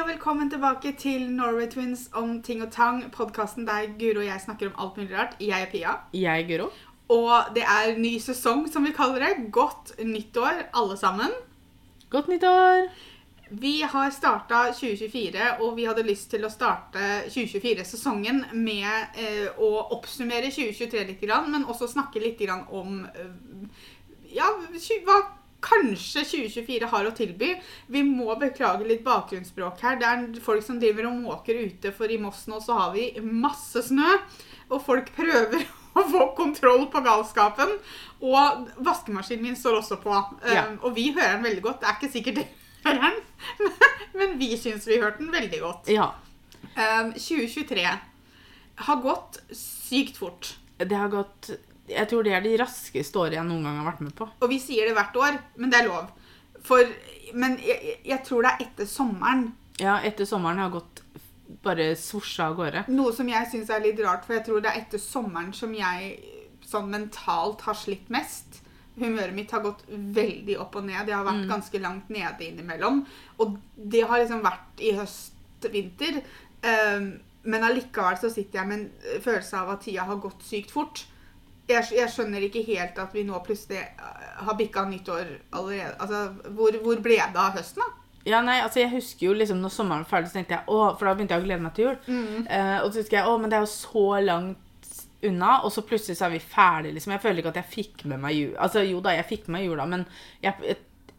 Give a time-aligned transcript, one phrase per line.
[0.00, 3.02] og velkommen tilbake til Norway Twins om ting og tang.
[3.12, 5.34] Podkasten der Guro og jeg snakker om alt mulig rart.
[5.40, 5.90] Jeg er Pia.
[6.16, 6.68] Jeg, er Guro.
[7.12, 9.50] Og det er ny sesong, som vi kaller det.
[9.52, 11.34] Godt nyttår, alle sammen.
[12.08, 12.88] Godt nyttår!
[13.50, 19.70] Vi har starta 2024, og vi hadde lyst til å starte 2024-sesongen med eh, å
[19.98, 22.40] oppsummere 2023 litt, men også snakke litt
[22.70, 23.84] om eh,
[24.32, 24.48] ja,
[25.04, 25.20] hva
[25.64, 27.54] kanskje 2024 har å tilby.
[27.92, 29.98] Vi må beklage litt bakgrunnsspråk her.
[30.00, 33.10] Det er folk som driver og måker ute, for i Moss nå så har vi
[33.20, 34.16] masse snø.
[34.70, 35.64] Og folk prøver
[35.98, 37.76] å få kontroll på galskapen.
[38.20, 40.16] Og vaskemaskinen min står også på.
[40.48, 40.68] Ja.
[40.68, 41.82] Um, og vi hører den veldig godt.
[41.82, 43.18] Det er ikke sikkert dere hører den,
[44.18, 45.90] men vi syns vi hørte den veldig godt.
[45.92, 46.12] Ja.
[46.76, 47.84] Um, 2023
[48.86, 50.54] har gått sykt fort.
[50.80, 51.50] Det har gått
[51.90, 54.28] Jeg tror det er de raskeste årene jeg noen gang har vært med på.
[54.40, 56.10] Og vi sier det hvert år, men det er lov.
[56.66, 56.90] For,
[57.34, 59.48] men jeg, jeg tror det er etter sommeren.
[59.80, 61.02] Ja, etter sommeren har gått
[61.64, 62.84] bare svosja av gårde.
[62.92, 65.72] Noe som jeg syns er litt rart, for jeg tror det er etter sommeren som
[65.74, 66.12] jeg
[66.70, 68.60] sånn mentalt har slitt mest.
[69.00, 71.08] Humøret mitt har gått veldig opp og ned.
[71.08, 73.02] Jeg har vært ganske langt nede innimellom.
[73.42, 76.20] Og det har liksom vært i høst-vinter.
[76.60, 77.12] Um,
[77.48, 81.06] men allikevel så sitter jeg med en følelse av at tida har gått sykt fort.
[81.68, 85.92] Jeg, jeg skjønner ikke helt at vi nå plutselig eh, har bikka nyttår allerede.
[86.00, 87.96] Altså, hvor, hvor ble det av høsten, da?
[88.28, 90.80] Ja, nei, altså Jeg husker jo liksom når sommeren var ferdig, så tenkte jeg å,
[90.98, 91.94] for da begynte jeg å glede meg til jul.
[92.44, 94.66] Eh, og så husker jeg å, men det er jo så langt
[95.24, 96.96] unna, og så plutselig så er vi ferdige.
[96.96, 97.14] liksom.
[97.14, 98.52] Jeg føler ikke at jeg fikk med meg jul.
[98.60, 100.04] Altså jo da, jeg fikk med meg jula, men
[100.44, 101.14] jeg, jeg,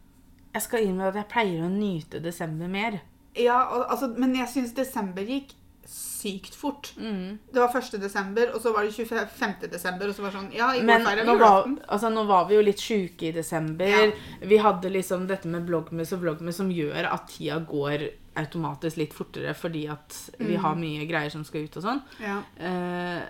[0.54, 3.00] jeg skal innrømme at jeg pleier å nyte desember mer.
[3.38, 5.54] Ja, og, altså, men jeg syns desember gikk
[5.86, 6.92] sykt fort.
[6.96, 7.38] Mm.
[7.52, 8.00] Det var 1.
[8.00, 9.68] desember, og så var det 25.
[9.70, 11.78] desember, og så var det sånn Ja, i går feiret vi julaften.
[11.88, 13.84] altså, nå var vi jo litt sjuke i desember.
[13.86, 14.10] Ja.
[14.40, 19.12] Vi hadde liksom dette med bloggmus og vloggmus som gjør at tida går automatisk litt
[19.12, 20.60] fortere fordi at vi Mm.
[20.62, 22.02] har mye greier som skal ut og sånn.
[22.20, 22.42] Ja.
[22.56, 23.22] Eh,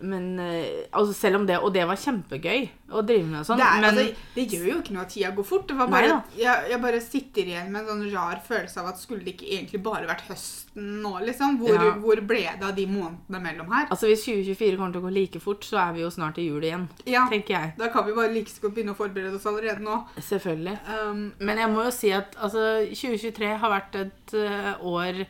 [0.00, 3.58] men eh, altså selv om det Og det var kjempegøy å drive med og sånn.
[3.58, 5.64] Det, er, men altså, det gjør jo ikke noe at tida går fort.
[5.70, 9.00] Det var bare, jeg, jeg bare sitter igjen med en sånn rar følelse av at
[9.00, 11.56] skulle det ikke egentlig bare vært høsten nå, liksom?
[11.62, 11.94] Hvor, Ja.
[12.02, 13.88] hvor ble det av de månedene mellom her?
[13.90, 16.46] altså hvis 2024 kommer til å gå like fort, så er vi jo snart i
[16.46, 16.86] jul igjen.
[17.08, 17.72] Ja, Tenker jeg.
[17.80, 20.02] Da kan vi bare like godt begynne å forberede oss allerede nå.
[20.20, 20.76] Selvfølgelig.
[20.92, 25.24] Um, Men jeg må jo si at altså, 2023 har vært et uh, år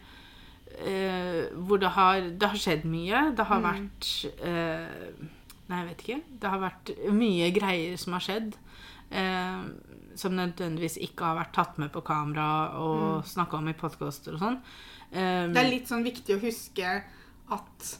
[0.84, 3.24] eh, hvor det har, det har skjedd mye.
[3.36, 4.12] Det har vært
[4.44, 5.24] eh,
[5.66, 6.20] Nei, jeg vet ikke.
[6.42, 8.52] Det har vært mye greier som har skjedd.
[9.10, 9.62] Eh,
[10.16, 12.48] som nødvendigvis ikke har vært tatt med på kamera
[12.80, 13.26] og mm.
[13.34, 14.58] snakka om i podkaster og sånn.
[15.10, 16.94] Eh, det er litt sånn viktig å huske
[17.56, 17.90] at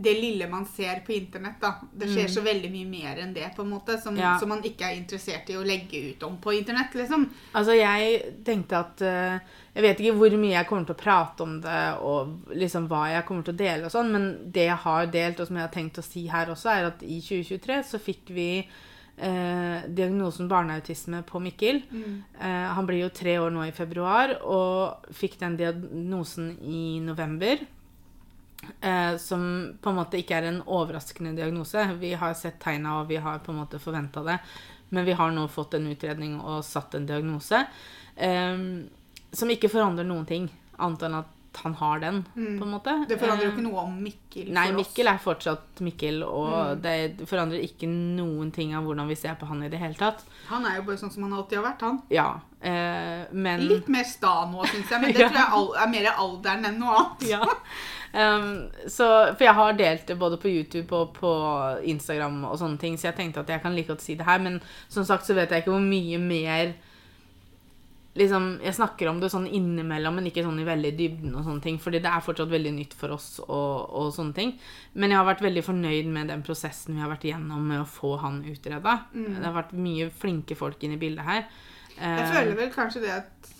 [0.00, 3.50] det lille man ser på internett, da, det skjer så veldig mye mer enn det,
[3.56, 4.38] på en måte, som, Ja.
[4.40, 7.26] som man ikke er interessert i å legge ut om på internett, liksom.
[7.52, 9.38] Altså, jeg tenkte at uh,
[9.74, 13.04] Jeg vet ikke hvor mye jeg kommer til å prate om det, og liksom hva
[13.12, 15.68] jeg kommer til å dele og sånn, men det jeg har delt, og som jeg
[15.68, 18.48] har tenkt å si her også, er at i 2023 så fikk vi
[19.20, 21.82] eh, diagnosen barneautisme på Mikkel.
[22.40, 27.62] Eh, han blir jo tre år nå i februar, og fikk den diagnosen i november.
[28.80, 29.44] Eh, som
[29.80, 31.86] på en måte ikke er en overraskende diagnose.
[32.00, 34.38] Vi har sett tegna, og vi har på en måte forventa det.
[34.90, 37.64] Men vi har nå fått en utredning og satt en diagnose
[38.16, 38.56] eh,
[39.32, 40.48] som ikke forandrer noen ting,
[40.82, 42.92] annet enn at han har den, på en måte.
[43.10, 44.68] Det forandrer jo Eh, ikke noe om Mikkel Nei.
[44.74, 49.48] Mikkel er fortsatt Mikkel, og det forandrer ikke noen ting av hvordan vi ser på
[49.50, 50.22] han i det hele tatt.
[50.50, 51.98] Han er jo bare sånn som han alltid har vært, han.
[52.14, 52.28] Ja,
[52.62, 55.30] eh, men Litt mer sta nå, syns jeg, men det Ja.
[55.32, 57.26] tror jeg er mer alderen enn noe annet.
[57.30, 57.42] ja.
[58.10, 59.06] Um, så,
[59.36, 61.32] for jeg har delt det både på YouTube og på
[61.86, 64.40] Instagram og sånne ting, så jeg tenkte at jeg kan like godt si det her,
[64.42, 64.58] men
[64.90, 66.78] som sagt så vet jeg ikke hvor mye mer
[68.18, 71.62] Liksom, Jeg snakker om det sånn innimellom, men ikke sånn i veldig dybden og sånne
[71.62, 74.50] ting, fordi det er fortsatt veldig nytt for oss og, og sånne ting.
[74.98, 77.86] Men jeg har vært veldig fornøyd med den prosessen vi har vært igjennom med å
[77.86, 78.96] få han utreda.
[79.14, 81.46] Det har vært mye flinke folk inn i bildet her.
[82.00, 83.54] Jeg føler vel kanskje det at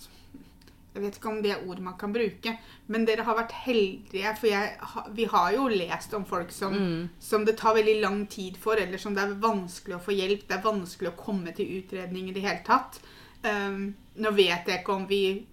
[0.93, 2.51] Jeg vet ikke om det er ord man kan bruke,
[2.91, 4.73] men dere har vært heldige, for jeg,
[5.15, 7.09] vi har jo lest om folk som, Mm.
[7.19, 10.47] som det tar veldig lang tid for, eller som det er vanskelig å få hjelp,
[10.49, 12.99] det er vanskelig å komme til utredning i det hele tatt.
[13.43, 15.45] Um, nå vet jeg ikke om vi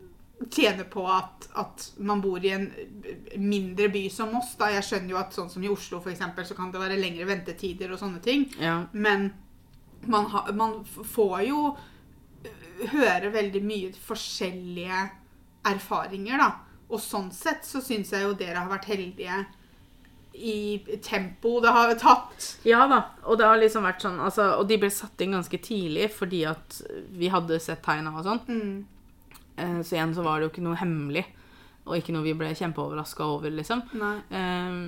[0.50, 2.66] tjener på at, at man bor i en
[3.36, 4.56] mindre by som oss.
[4.58, 4.68] Da.
[4.74, 7.26] Jeg skjønner jo at sånn som i Oslo for eksempel, så kan det være lengre
[7.26, 8.44] ventetider og sånne ting.
[8.60, 8.84] ja.
[8.92, 9.32] Men
[10.06, 11.62] man, ha, man får jo
[12.44, 15.00] øh, høre veldig mye forskjellige
[15.66, 16.50] erfaringer, da.
[16.88, 19.42] Og sånn sett så syns jeg jo dere har vært heldige
[20.38, 22.58] i tempo det har tatt.
[22.66, 25.58] Ja da, og det har liksom vært sånn altså, Og de ble satt inn ganske
[25.64, 26.78] tidlig fordi at
[27.18, 28.42] vi hadde sett tegna og sånn.
[28.46, 29.34] Mm.
[29.58, 31.24] Eh, så igjen så var det jo ikke noe hemmelig,
[31.88, 33.82] og ikke noe vi ble kjempeoverraska over, liksom.
[33.98, 34.78] Eh,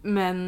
[0.00, 0.44] men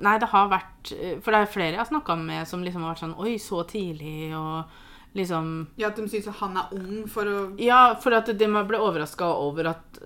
[0.00, 0.90] Nei, det har vært
[1.24, 3.62] For det er flere jeg har snakka med som liksom har vært sånn Oi, så
[3.68, 4.68] tidlig, og
[5.14, 8.78] liksom Ja, At de syns han er ung for å Ja, for at de ble
[8.78, 9.98] overraska over at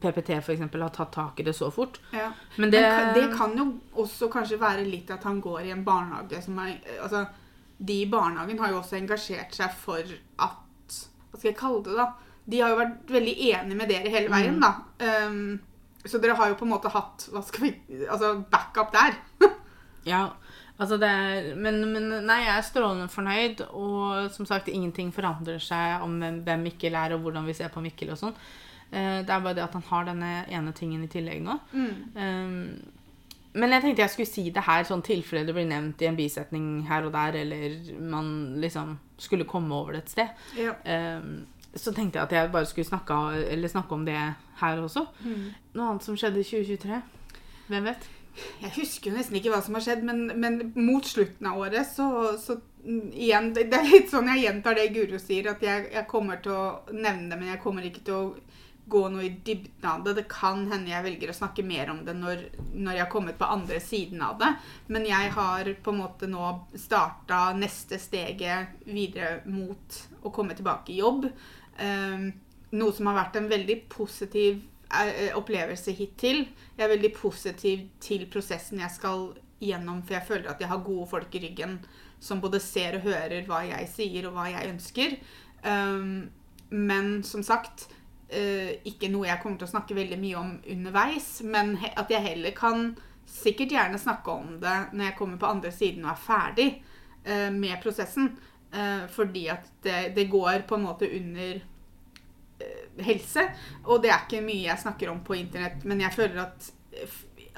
[0.00, 0.60] PPT f.eks.
[0.60, 1.98] har tatt tak i det så fort.
[2.12, 2.32] ja.
[2.56, 5.84] Men det, Men det kan jo også kanskje være litt at han går i en
[5.84, 7.26] barnehage som er Altså,
[7.78, 9.98] de i barnehagen har jo også engasjert seg for
[10.38, 10.98] at
[11.30, 12.08] Hva skal jeg kalle det, da?
[12.50, 14.60] De har jo vært veldig enige med dere hele veien, Mm.
[14.60, 15.26] da.
[15.28, 15.60] Um,
[16.04, 19.14] så dere har jo på en måte hatt hva skal vi, altså backup der.
[20.04, 20.30] Ja,
[20.80, 25.60] altså det er men, men nei, jeg er strålende fornøyd, og som sagt, ingenting forandrer
[25.62, 28.34] seg om hvem- Mikkel er, og hvordan vi ser på Mikkel og sånn.
[28.92, 31.58] Eh, Det er bare det at han har denne ene tingen i tillegg nå.
[32.16, 32.80] Um,
[33.52, 36.16] men jeg tenkte jeg skulle si det her, sånn tilfelle det blir nevnt i en
[36.18, 38.28] bisetning her og der, eller man
[38.62, 40.28] liksom skulle komme over det et sted.
[40.56, 40.74] Ja.
[41.18, 43.14] Um, så tenkte jeg at jeg bare skulle snakke,
[43.50, 44.16] eller snakke om det
[44.60, 45.04] her også.
[45.74, 47.02] Noe annet som skjedde i 2023?
[47.70, 48.08] Hvem vet?
[48.60, 51.88] Jeg husker jo nesten ikke hva som har skjedd, men, men mot slutten av året
[51.88, 52.08] så,
[52.40, 56.40] så igjen, det, er litt sånn jeg gjentar det Guro sier, at jeg, jeg kommer
[56.44, 58.24] til å nevne det, men jeg kommer ikke til å
[58.90, 60.16] gå noe i dybden av det.
[60.18, 62.42] Det kan hende jeg velger å snakke mer om det når,
[62.74, 64.50] når jeg har kommet på andre siden av det.
[64.90, 70.94] Men jeg har på en måte nå starta neste steget videre mot å komme tilbake
[70.94, 71.28] i jobb.
[71.78, 72.32] Um,
[72.74, 74.60] noe som har vært en veldig positiv
[75.38, 76.44] opplevelse hittil.
[76.76, 79.28] Jeg er veldig positiv til prosessen jeg skal
[79.60, 81.78] gjennom, for jeg føler at jeg har gode folk i ryggen
[82.20, 85.16] som både ser og hører hva jeg sier og hva jeg ønsker.
[85.64, 86.28] Um,
[86.70, 87.88] men som sagt,
[88.32, 92.26] uh, ikke noe jeg kommer til å snakke veldig mye om underveis, men at jeg
[92.28, 92.92] heller kan
[93.30, 96.70] sikkert gjerne snakke om det når jeg kommer på andre siden og er ferdig
[97.26, 98.34] uh, med prosessen.
[98.70, 101.69] Uh, fordi at det, det går på en måte under eh,
[103.06, 103.46] helse.
[103.86, 106.70] Og det er ikke mye jeg snakker om på internett, men jeg føler at,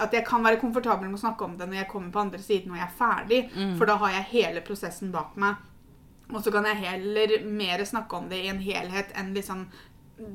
[0.07, 2.43] at jeg kan være komfortabel med å snakke om det når jeg kommer på andre
[2.43, 3.43] siden og jeg er ferdig.
[3.79, 5.69] For da har jeg hele prosessen bak meg.
[6.33, 9.67] Og så kan jeg heller mer snakke om det i en helhet enn liksom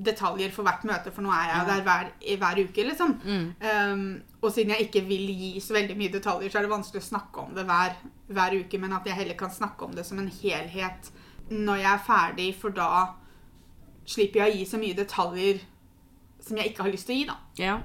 [0.04, 2.08] detaljer for hvert møte, for nå er jeg der hver,
[2.42, 3.14] hver uke, liksom.
[3.62, 4.02] Um,
[4.42, 7.08] og siden jeg ikke vil gi så veldig mye detaljer, så er det vanskelig å
[7.08, 7.96] snakke om det hver,
[8.28, 11.12] hver uke, men at jeg heller kan snakke om det som en helhet
[11.54, 12.90] når jeg er ferdig, for da
[14.08, 15.62] slipper jeg å gi så mye detaljer
[16.48, 17.38] som jeg ikke har lyst til å gi, da.
[17.60, 17.78] Ja.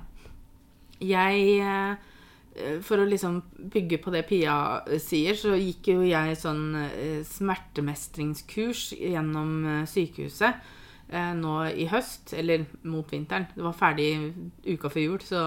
[1.03, 3.41] Jeg eh, For å liksom
[3.73, 4.55] bygge på det Pia
[5.03, 10.61] sier, så gikk jo jeg sånn eh, smertemestringskurs gjennom eh, sykehuset
[11.09, 13.49] eh, nå i høst, eller mot vinteren.
[13.55, 14.13] Det var ferdig
[14.69, 15.43] uka før jul, så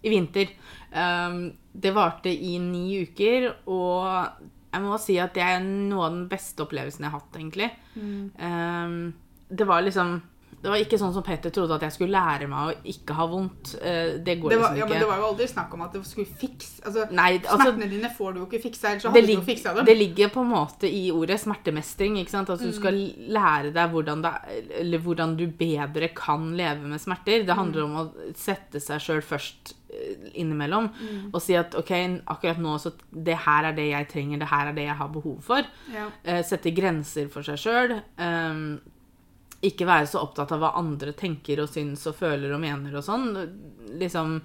[0.00, 0.54] i vinter.
[0.94, 6.14] Um, det varte i ni uker, og jeg må si at det er noe av
[6.14, 7.68] den beste opplevelsen jeg har hatt, egentlig.
[8.40, 9.12] Um,
[9.50, 10.20] det var liksom
[10.62, 13.24] Det var ikke sånn som Petter trodde, at jeg skulle lære meg å ikke ha
[13.26, 13.70] vondt.
[13.80, 15.92] Eh, det går Det var, liksom ja, men det var jo aldri snakk om at
[15.94, 19.22] det skulle fikse altså, Nei, altså, Smertene dine får du jo ikke fiksa, ellers hadde
[19.26, 19.86] du jo fiksa dem.
[19.88, 22.18] det ligger på en måte i ordet smertemestring.
[22.20, 22.50] ikke sant?
[22.52, 23.32] Altså, Du skal Mm.
[23.32, 24.34] lære deg hvordan, det,
[24.82, 27.40] eller hvordan du bedre kan leve med smerter.
[27.46, 27.56] Det Mm.
[27.56, 31.30] handler om å sette seg sjøl først eh, innimellom Mm.
[31.32, 34.68] og si at ok, akkurat nå så det her er det jeg trenger, det her
[34.68, 35.62] er det jeg har behov for.
[35.90, 36.10] Ja.
[36.22, 38.00] Eh, sette grenser for seg sjøl.
[39.66, 43.04] Ikke være så opptatt av hva andre tenker og syns og føler og mener og
[43.04, 43.28] sånn.
[44.00, 44.38] Liksom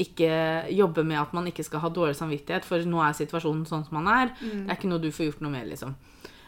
[0.00, 0.32] ikke
[0.72, 3.98] jobbe med at man ikke skal ha dårlig samvittighet, for nå er situasjonen sånn som
[4.00, 4.32] man er.
[4.40, 5.92] Det er ikke noe du får gjort noe med, liksom.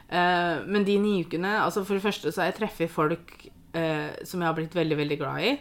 [0.08, 3.30] Uh, men de ni ukene altså For det første så har jeg treffet folk
[3.74, 5.52] uh, som jeg har blitt veldig, veldig glad i.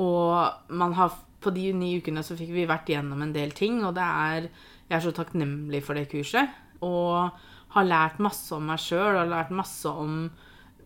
[0.00, 3.82] Og man har, på de ni ukene så fikk vi vært gjennom en del ting,
[3.84, 4.48] og det er
[4.90, 6.52] Jeg er så takknemlig for det kurset.
[6.84, 7.32] Og
[7.74, 10.28] har lært masse om meg sjøl og har lært masse om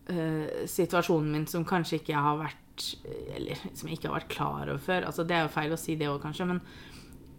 [0.09, 2.65] eh, situasjonen min som kanskje ikke jeg har vært
[3.35, 5.03] Eller som jeg ikke har vært klar over før.
[5.09, 6.61] Altså, det er jo feil å si det òg, kanskje, men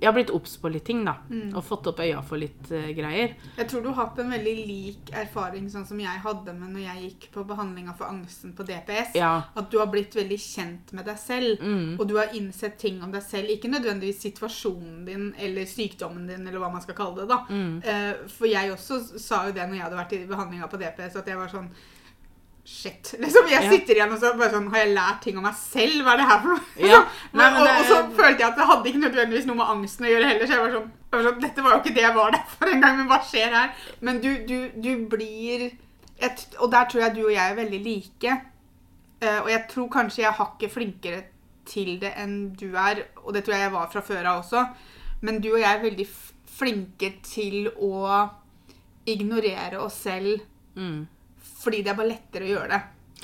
[0.00, 1.14] jeg har blitt obs på litt ting, da.
[1.52, 3.34] Og fått opp øya for litt uh, greier.
[3.58, 6.84] Jeg tror du har hatt en veldig lik erfaring sånn som jeg hadde med når
[6.86, 9.12] jeg gikk på behandlinga for angsten på DPS.
[9.20, 9.32] Ja.
[9.60, 11.98] At du har blitt veldig kjent med deg selv, Mm.
[12.00, 13.52] og du har innsett ting om deg selv.
[13.52, 17.28] Ikke nødvendigvis situasjonen din eller sykdommen din, eller hva man skal kalle det.
[17.28, 17.44] da.
[17.48, 17.82] Mm.
[17.84, 21.16] Uh, for jeg også sa jo det når jeg hadde vært i behandlinga på DPS,
[21.20, 21.68] at jeg var sånn
[22.64, 23.14] Shit.
[23.22, 23.70] liksom Jeg Ja.
[23.70, 26.02] sitter igjen og så bare sånn Har jeg lært ting om meg selv?
[26.04, 26.64] Hva er det her for noe?
[26.78, 27.00] Ja.
[27.32, 29.56] Nei, Men, men og, det og så følte jeg at det hadde ikke nødvendigvis noe
[29.62, 30.46] med angsten å gjøre heller.
[30.46, 30.90] Så jeg var sånn,
[31.28, 33.74] sånn Dette var jo ikke det jeg var der for engang, men hva skjer her?
[34.00, 35.66] Men du, du, du blir
[36.20, 38.36] et, Og der tror jeg du og jeg er veldig like.
[39.20, 41.22] Uh, og jeg tror kanskje jeg er hakket flinkere
[41.70, 44.62] til det enn du er, og det tror jeg jeg var fra før av også.
[45.22, 46.06] Men du og jeg er veldig
[46.60, 48.28] flinke til å
[49.08, 50.40] ignorere oss selv
[50.76, 51.06] Mm.
[51.60, 52.80] Fordi det er bare lettere å gjøre det.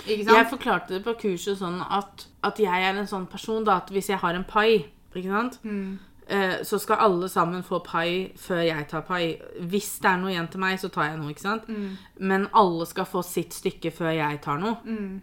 [0.07, 0.37] Ikke sant?
[0.37, 3.89] Jeg forklarte det på kurset sånn at, at jeg er en sånn person da, at
[3.95, 4.85] hvis jeg har en pai,
[5.17, 5.99] ikke sant, Mm.
[6.29, 9.39] eh, så skal alle sammen få pai før jeg tar pai.
[9.61, 11.67] Hvis det er noe igjen til meg, så tar jeg noe, ikke sant?
[11.69, 11.97] Mm.
[12.21, 14.77] Men alle skal få sitt stykke før jeg tar noe.
[14.85, 15.21] Mm.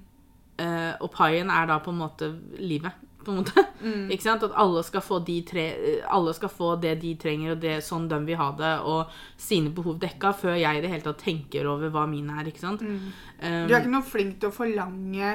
[0.57, 2.93] Eh, og paien er da på en måte livet.
[3.25, 3.65] På en måte.
[3.83, 4.05] Mm.
[4.15, 4.43] Ikke sant?
[4.47, 5.63] At alle skal, få de tre,
[6.07, 9.73] alle skal få det de trenger, og det sånn de vil ha det, og sine
[9.75, 12.47] behov dekka, før jeg i det hele tatt tenker over hva mine er.
[12.47, 12.79] ikke sant?
[12.79, 12.93] Um,
[13.43, 13.67] Mm.
[13.67, 15.33] Du er ikke noe flink til å forlange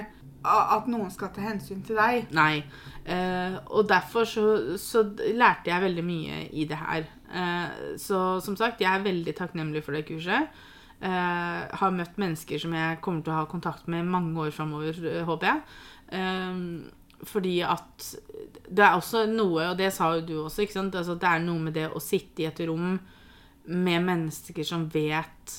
[0.48, 2.30] at noen skal ta hensyn til deg.
[2.32, 2.62] Nei.
[3.04, 4.46] Uh, og derfor så,
[4.80, 5.02] så
[5.36, 7.04] lærte jeg veldig mye i det her.
[7.28, 10.48] Uh, så som sagt, jeg er veldig takknemlig for det kurset.
[11.04, 14.96] Uh, har møtt mennesker som jeg kommer til å ha kontakt med mange år framover,
[15.28, 15.60] håper jeg.
[16.16, 16.56] Eh,
[17.26, 18.04] fordi at
[18.68, 20.94] det er også noe, og det sa jo du også, ikke sant?
[20.98, 22.92] Altså, det er noe med det å sitte i et rom
[23.68, 25.56] med mennesker som vet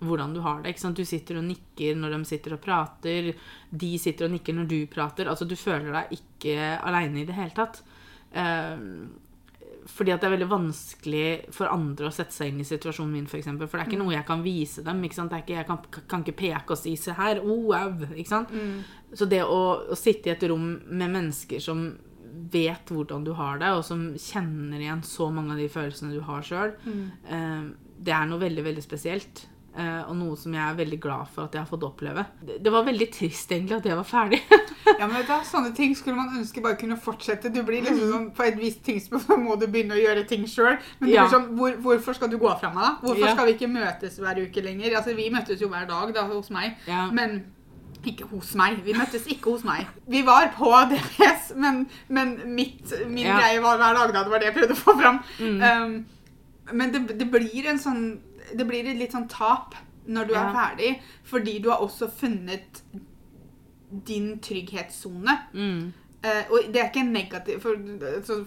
[0.00, 0.72] hvordan du har det.
[0.72, 0.96] ikke sant?
[0.96, 3.34] Du sitter og nikker når de sitter og prater.
[3.70, 5.28] De sitter og nikker når du prater.
[5.28, 6.56] Altså, Du føler deg ikke
[6.88, 7.82] aleine i det hele tatt.
[8.32, 8.78] Eh,
[9.88, 13.24] fordi at det er veldig vanskelig for andre å sette seg inn i situasjonen min,
[13.24, 13.32] f.eks.
[13.32, 13.68] For, eksempel.
[13.68, 15.00] for det er ikke noe jeg kan vise dem.
[15.06, 15.32] ikke sant?
[15.32, 17.94] Det ikke, jeg kan, kan ikke peke og si 'se her', oh, au.
[18.12, 18.52] Ikke sant?
[19.14, 21.88] Så det å, å sitte i et rom med mennesker som
[22.52, 26.20] vet hvordan du har det, og som kjenner igjen så mange av de følelsene du
[26.24, 26.74] har sjøl,
[27.98, 29.46] det er noe veldig, veldig spesielt.
[29.78, 32.24] Eh, og noe som jeg er veldig glad for at jeg har fått oppleve.
[32.42, 34.42] Det, var veldig trist egentlig at jeg var ferdig.
[34.98, 37.50] Ja, men vet du, Sånne ting skulle man ønske bare kunne fortsette.
[37.52, 40.46] Du blir liksom sånn, På et visst tidspunkt så må du begynne å gjøre ting
[40.48, 40.78] sjøl.
[41.02, 41.26] Men Ja.
[41.28, 42.94] sånn, hvor, hvorfor skal du gå fra meg, da?
[43.02, 43.34] Hvorfor Ja.
[43.34, 44.96] skal vi ikke møtes hver uke lenger?
[44.96, 46.76] Altså, Vi møtes jo hver dag da, hos meg.
[46.88, 47.10] Ja.
[47.12, 47.44] Men
[48.06, 48.80] ikke hos meg.
[48.86, 49.86] Vi møttes ikke hos meg.
[50.08, 53.36] Vi var på DPS, men, men mitt, min Ja.
[53.42, 54.12] greie var hver dag.
[54.14, 55.20] da, Det var det jeg prøvde å få fram.
[55.38, 55.60] Mm.
[55.62, 56.06] Um,
[56.72, 58.02] men det, det blir en sånn
[58.56, 59.74] Det blir et litt sånn tap
[60.08, 60.94] når du er ferdig,
[61.28, 62.82] fordi du har også funnet
[64.06, 65.38] din trygghetssone.
[65.54, 65.92] Mm.
[66.18, 67.76] Uh, og det er ikke negativt for,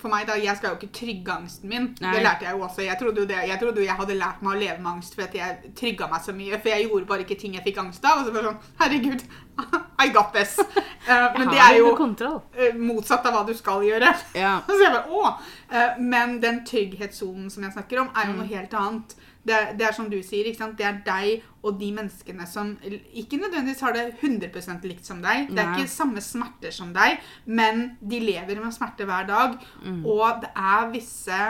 [0.02, 1.86] for meg da, Jeg skal jo ikke trygge angsten min.
[2.04, 2.10] Nei.
[2.18, 2.82] Det lærte jeg jo også.
[2.84, 5.40] Jeg trodde jo, det, jeg trodde jeg hadde lært meg å leve med angst fordi
[5.40, 6.60] jeg trygga meg så mye.
[6.60, 8.20] For jeg gjorde bare ikke ting jeg fikk angst av.
[8.20, 9.24] Og så bare sånn Herregud,
[10.04, 10.58] I got this.
[10.60, 14.12] Uh, men det er jo eh, motsatt av hva du skal gjøre.
[14.36, 14.58] Ja.
[14.68, 15.96] Så jeg bare, å!
[16.04, 18.42] Men den trygghetssonen som jeg snakker om, er jo Mm.
[18.44, 19.16] noe helt annet.
[19.42, 23.82] Det, det er som du sier, det er deg og de menneskene som ikke nødvendigvis
[23.86, 25.50] har det 100% likt som deg.
[25.50, 25.82] Det er Nei.
[25.82, 29.58] ikke samme smerter som deg, men de lever med smerte hver dag.
[29.82, 30.02] Mm.
[30.06, 31.44] Og det er visse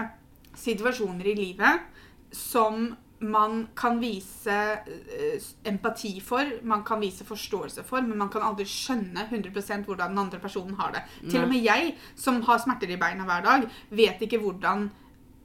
[0.62, 1.88] situasjoner i livet
[2.36, 8.42] som man kan vise eh, empati for, man kan vise forståelse for, men man kan
[8.46, 11.04] aldri skjønne 100% hvordan den andre personen har det.
[11.30, 14.90] Til og med jeg, som har smerter i beina hver dag, vet ikke hvordan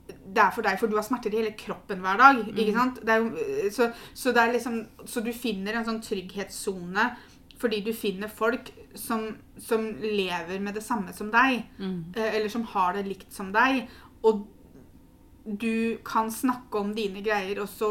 [0.07, 2.43] det er for deg, for du har smerter i hele kroppen hver dag.
[2.53, 3.01] ikke sant?
[3.07, 7.07] Det er jo, eh, så, så, det er liksom, så du finner en sånn trygghetssone
[7.57, 8.69] fordi du finner folk
[9.01, 12.13] som, som lever med det samme som deg, Mm.
[12.15, 13.87] eh, eller som har det likt som deg.
[14.23, 14.45] Og
[15.47, 17.91] du kan snakke om dine greier, og så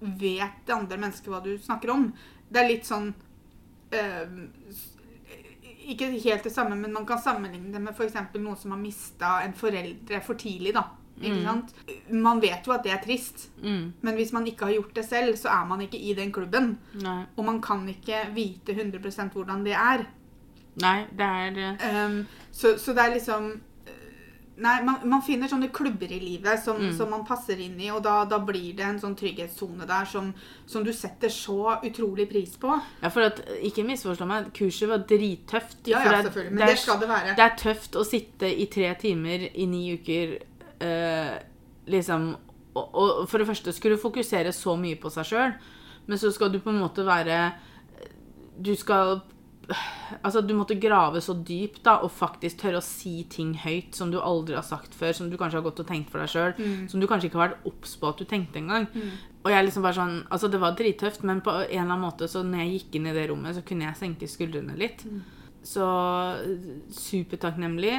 [0.00, 2.12] vet det andre mennesket hva du snakker om.
[2.48, 3.08] Det er litt sånn
[3.96, 4.36] øh,
[5.86, 8.14] Ikke helt det samme, men man kan sammenligne det med f.eks.
[8.34, 10.74] noen som har mista en foreldre for tidlig.
[10.74, 10.82] da.
[11.22, 11.62] Ikke Mm.
[12.22, 13.92] Man vet jo at det er trist, Mm.
[14.02, 16.78] men hvis man ikke har gjort det selv, så er man ikke i den klubben.
[17.02, 17.24] Nei.
[17.36, 20.04] Og man kan ikke vite 100 hvordan det er.
[20.80, 23.92] Nei, det er eh, Um, så, så det er liksom eh,
[24.58, 26.92] Nei, man, man finner sånne klubber i livet som, Mm.
[26.96, 30.34] som man passer inn i, og da, da blir det en sånn trygghetssone der som,
[30.66, 32.78] som du setter så utrolig pris på.
[33.02, 35.86] Ja, for at, ikke misforstå meg, kurset var drittøft.
[35.86, 36.52] Ja, ja, selvfølgelig.
[36.52, 37.36] Men det det, er- skal det være.
[37.36, 40.38] Det er tøft å sitte i tre timer i ni uker
[40.80, 41.38] eh,
[41.86, 42.36] liksom
[42.76, 45.54] og, og for det første skulle du fokusere så mye på seg sjøl,
[46.06, 47.38] men så skal du på en måte være
[48.60, 49.20] Du skal
[50.22, 54.12] Altså, du måtte grave så dypt da, og faktisk tørre å si ting høyt som
[54.12, 56.52] du aldri har sagt før, som du kanskje har gått og tenkt for deg sjøl,
[56.54, 56.84] Mm.
[56.88, 58.86] som du kanskje ikke har vært obs på at du tenkte engang.
[59.42, 62.28] Og jeg liksom bare sånn Altså, det var drittøft, men på en eller annen måte,
[62.30, 65.02] så når jeg gikk inn i det rommet, så kunne jeg senke skuldrene litt.
[65.66, 67.96] Så eh, supertakknemlig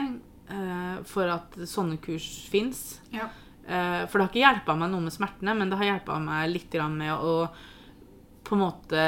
[0.49, 3.01] eh, for at sånne kurs fins.
[3.13, 3.29] Ja.
[3.67, 6.53] Eh, for det har ikke hjelpa meg noe med smertene, men det har hjelpa meg
[6.53, 7.33] litt med å
[8.47, 9.01] på en måte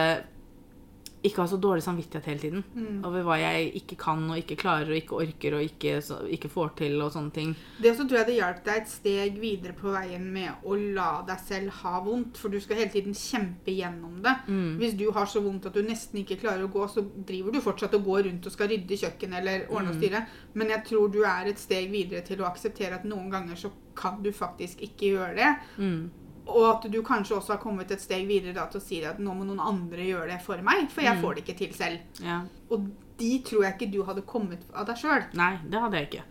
[1.23, 3.03] ikke ha så dårlig samvittighet hele tiden Mm.
[3.05, 6.49] over hva jeg ikke kan og ikke klarer og ikke orker og ikke, så, ikke
[6.49, 7.55] får til og sånne ting.
[7.81, 11.21] Det også tror jeg det hjalp deg et steg videre på veien med å la
[11.27, 14.35] deg selv ha vondt, for du skal hele tiden kjempe gjennom det.
[14.47, 14.77] Mm.
[14.79, 17.59] Hvis du har så vondt at du nesten ikke klarer å gå, så driver du
[17.61, 20.01] fortsatt og går rundt og skal rydde kjøkken eller ordne og Mm.
[20.01, 20.25] styre.
[20.53, 23.71] Men jeg tror du er et steg videre til å akseptere at noen ganger så
[23.95, 25.55] kan du faktisk ikke gjøre det.
[25.77, 26.09] Mm.
[26.49, 29.19] Og at du kanskje også har kommet et steg videre da, til å si at
[29.21, 31.21] nå må noen andre gjøre det for meg, for jeg Mm.
[31.21, 31.99] får det ikke til selv.
[32.25, 32.41] Ja.
[32.71, 32.89] Og
[33.19, 35.23] de tror jeg ikke du hadde kommet av deg sjøl.
[35.33, 36.23] Nei, det hadde jeg ikke.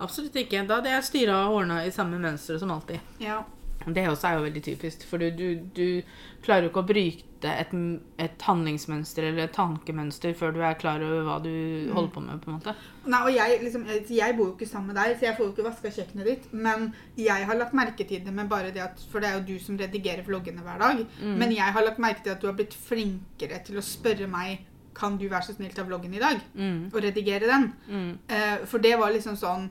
[0.00, 0.66] Absolutt ikke.
[0.66, 3.00] Da hadde jeg styra og ordna i samme mønster som alltid.
[3.20, 3.42] Ja.
[3.86, 6.02] Det også er jo veldig typisk, for du, du, du
[6.44, 7.72] klarer jo ikke å bryte et,
[8.18, 12.40] et handlingsmønster eller et tankemønster før du er klar over hva du holder på med.
[12.42, 12.74] på en måte.
[13.06, 15.52] Nei, og jeg, liksom, jeg, bor jo ikke sammen med deg, så jeg får jo
[15.52, 16.52] ikke vaska kjøkkenet ditt.
[16.52, 19.46] Men jeg har lagt merke til det med bare det at For det er jo
[19.52, 21.06] du som redigerer vloggene hver dag.
[21.20, 24.68] Men jeg har lagt merke til at du har blitt flinkere til å spørre meg
[24.94, 27.72] kan du være så snill ta vloggen i dag, Mm, og redigere den.
[27.88, 29.70] mm, Eh, for det var liksom sånn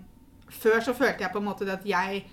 [0.49, 2.25] Før så følte jeg på en måte at jeg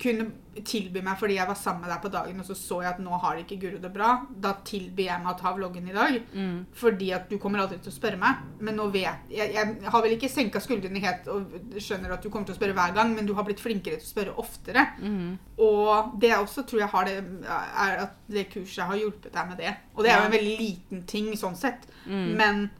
[0.00, 0.30] kunne
[0.66, 3.00] tilby meg fordi jeg var sammen med deg på dagen, og så så jeg at
[3.04, 4.10] nå har ikke Guro det bra.
[4.30, 6.18] Da tilbyr jeg meg å ta vloggen i dag.
[6.34, 6.66] mm.
[6.80, 8.44] Fordi at du kommer aldri til å spørre meg.
[8.60, 12.30] Men nå vet jeg Jeg, har vel ikke senka skuldrene helt og skjønner at du
[12.30, 14.86] kommer til å spørre hver gang, men du har blitt flinkere til å spørre oftere.
[15.00, 15.38] Mm.
[15.58, 19.48] Og det jeg også tror jeg har det, er at det kurset har hjulpet deg
[19.48, 19.74] med det.
[19.96, 22.34] Og det er jo en veldig liten ting sånn sett, Mm.
[22.36, 22.70] men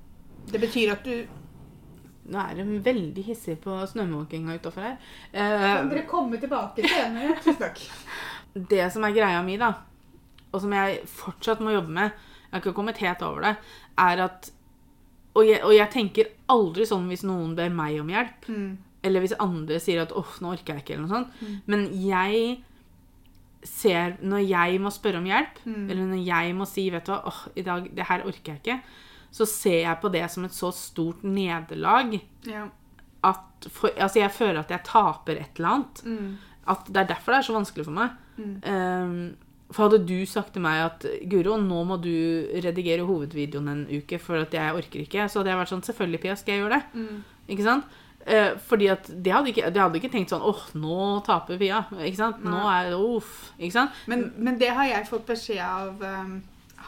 [0.51, 1.27] det betyr at du
[2.31, 4.97] Nå er de veldig hissige på snømåkinga utafor her.
[5.33, 7.35] Kan Eh, dere komme tilbake senere?
[7.43, 7.81] Tusen takk.
[8.71, 9.73] det som er greia mi, da,
[10.53, 13.57] og som jeg fortsatt må jobbe med Jeg har ikke kommet helt over det,
[13.99, 14.51] er at
[15.35, 18.49] Og jeg, og jeg tenker aldri sånn hvis noen ber meg om hjelp.
[18.49, 18.79] Mm.
[19.07, 21.63] Eller hvis andre sier at 'åh, nå orker jeg ikke', eller noe sånt.
[21.67, 22.65] Men jeg
[23.63, 25.91] ser Når jeg må spørre om hjelp, Mm.
[25.91, 28.61] eller når jeg må si 'vet du hva, åh, i dag, det her orker jeg
[28.63, 28.81] ikke',
[29.31, 32.67] så ser jeg på det som et så stort nederlag Ja.
[33.25, 36.03] at for, Altså, jeg føler at jeg taper et eller annet.
[36.05, 36.37] Mm.
[36.67, 38.11] At det er derfor det er så vanskelig for meg.
[38.37, 38.57] Mm.
[38.65, 39.37] Um,
[39.71, 42.11] for hadde du sagt til meg at Guro, nå må du
[42.65, 46.21] redigere hovedvideoen en uke, for at jeg orker ikke, så hadde jeg vært sånn Selvfølgelig,
[46.25, 46.85] Pia, skal jeg gjøre det?
[46.95, 47.21] Mm.
[47.55, 47.85] Ikke sant?
[48.27, 51.85] Eh, fordi at det hadde ikke, det hadde ikke tenkt sånn åh, nå taper Pia.
[52.01, 52.43] Ikke sant?
[52.45, 53.53] Nå er det uff.
[53.59, 54.03] Ikke sant?
[54.11, 56.35] Men, men det har jeg fått beskjed av um,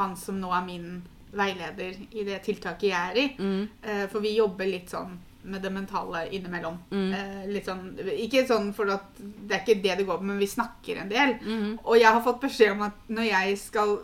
[0.00, 0.90] han som nå er min
[1.32, 3.26] veileder i det tiltaket jeg er i.
[3.38, 6.76] Mm, Eh, for vi jobber litt sånn med det mentale innimellom.
[6.90, 7.12] Mm.
[7.14, 10.38] Eh, litt sånn, ikke sånn for at det er ikke det det går på, men
[10.38, 11.34] vi snakker en del.
[11.42, 11.78] Mm.
[11.82, 13.96] Og jeg har fått beskjed om at når jeg skal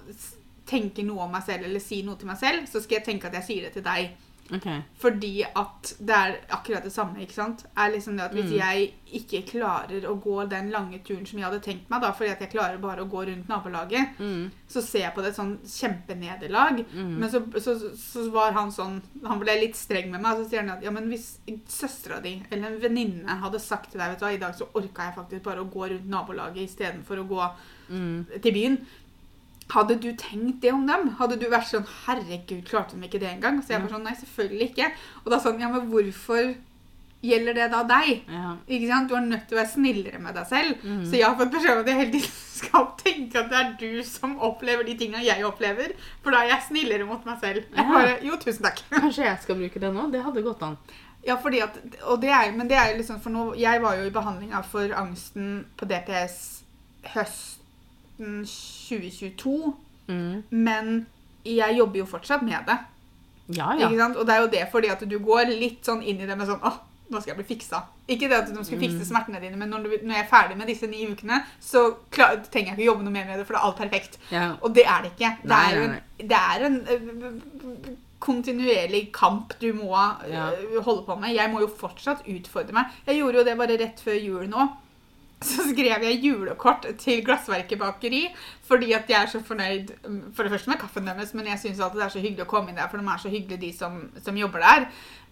[0.67, 3.29] tenke noe om meg selv, eller si noe til meg selv, så skal jeg tenke
[3.31, 4.11] at jeg sier det til deg.
[4.55, 4.67] Ok.
[4.99, 7.65] Fordi at det er akkurat det samme, ikke sant?
[7.77, 8.59] Er liksom det at Hvis Mm.
[8.59, 12.31] jeg ikke klarer å gå den lange turen som jeg hadde tenkt meg, da, fordi
[12.33, 15.37] at jeg klarer bare å gå rundt nabolaget, Mm, så ser jeg på det et
[15.37, 16.85] sånn kjempenederlag.
[16.93, 20.37] mm, Men så, så, så var han sånn Han ble litt streng med meg.
[20.37, 24.01] Så sier han at ja, men hvis søstera di eller en venninne hadde sagt til
[24.01, 26.69] deg vet du hva, i dag så orka jeg faktisk bare å gå rundt nabolaget
[26.69, 27.51] istedenfor å gå
[27.91, 28.79] mm, til byen.
[29.69, 31.11] Hadde du tenkt det om dem?
[31.19, 33.61] Hadde du vært sånn Herregud, klarte de ikke det engang?
[33.63, 34.91] Så jeg var sånn Nei, selvfølgelig ikke.
[35.25, 36.55] Og da sånn Ja, men hvorfor
[37.21, 38.23] gjelder det da deg?
[38.31, 38.53] ja.
[38.71, 39.09] Ikke sant?
[39.11, 40.85] Du er nødt til å være snillere med deg selv.
[40.85, 41.01] Mm.
[41.05, 43.75] Så jeg har fått beskjed om at jeg hele tiden skal tenke at det er
[43.81, 45.93] du som opplever de tingene jeg opplever.
[46.23, 47.67] For da er jeg snillere mot meg selv.
[47.75, 47.89] Ja.
[47.91, 48.85] bare, jo, tusen takk.
[48.95, 50.07] Kanskje jeg skal bruke det nå?
[50.15, 50.79] Det hadde gått an.
[51.27, 51.77] Ja, fordi at,
[52.07, 54.63] og det er, men det er jo liksom for nå, Jeg var jo i behandlinga
[54.65, 56.39] for angsten på DPS
[57.15, 57.58] høsten
[58.19, 59.75] 2022.
[60.09, 60.43] Mm.
[60.51, 61.07] Men
[61.47, 62.79] jeg jobber jo fortsatt med det.
[63.57, 63.89] Ja, ja.
[64.11, 66.49] Og det er jo det fordi at du går litt sånn inn i det med
[66.51, 67.79] sånn åh, nå skal jeg bli fiksa.
[68.13, 69.05] Ikke det at du skal fikse Mm.
[69.09, 72.37] smertene dine, men når, du, når jeg er ferdig med disse ni ukene, så klar,
[72.53, 74.19] trenger jeg ikke jobbe noe mer med det, for det er alt perfekt.
[74.31, 74.51] ja.
[74.61, 75.31] Og det er det ikke.
[75.43, 75.97] Det Nei, er en,
[76.29, 77.89] det er en øh,
[78.21, 79.95] kontinuerlig kamp du må
[80.29, 81.33] øh, holde på med.
[81.35, 82.85] Jeg må jo fortsatt utfordre meg.
[83.07, 84.69] Jeg gjorde jo det bare rett før jul nå.
[85.49, 88.25] Så skrev jeg julekort til Glassverket bakeri
[88.67, 89.93] fordi at jeg er så fornøyd
[90.35, 92.73] for det første med kaffen deres, men jeg syns det er så hyggelig å komme
[92.73, 94.89] inn der, for de er så hyggelige, de som, som jobber der.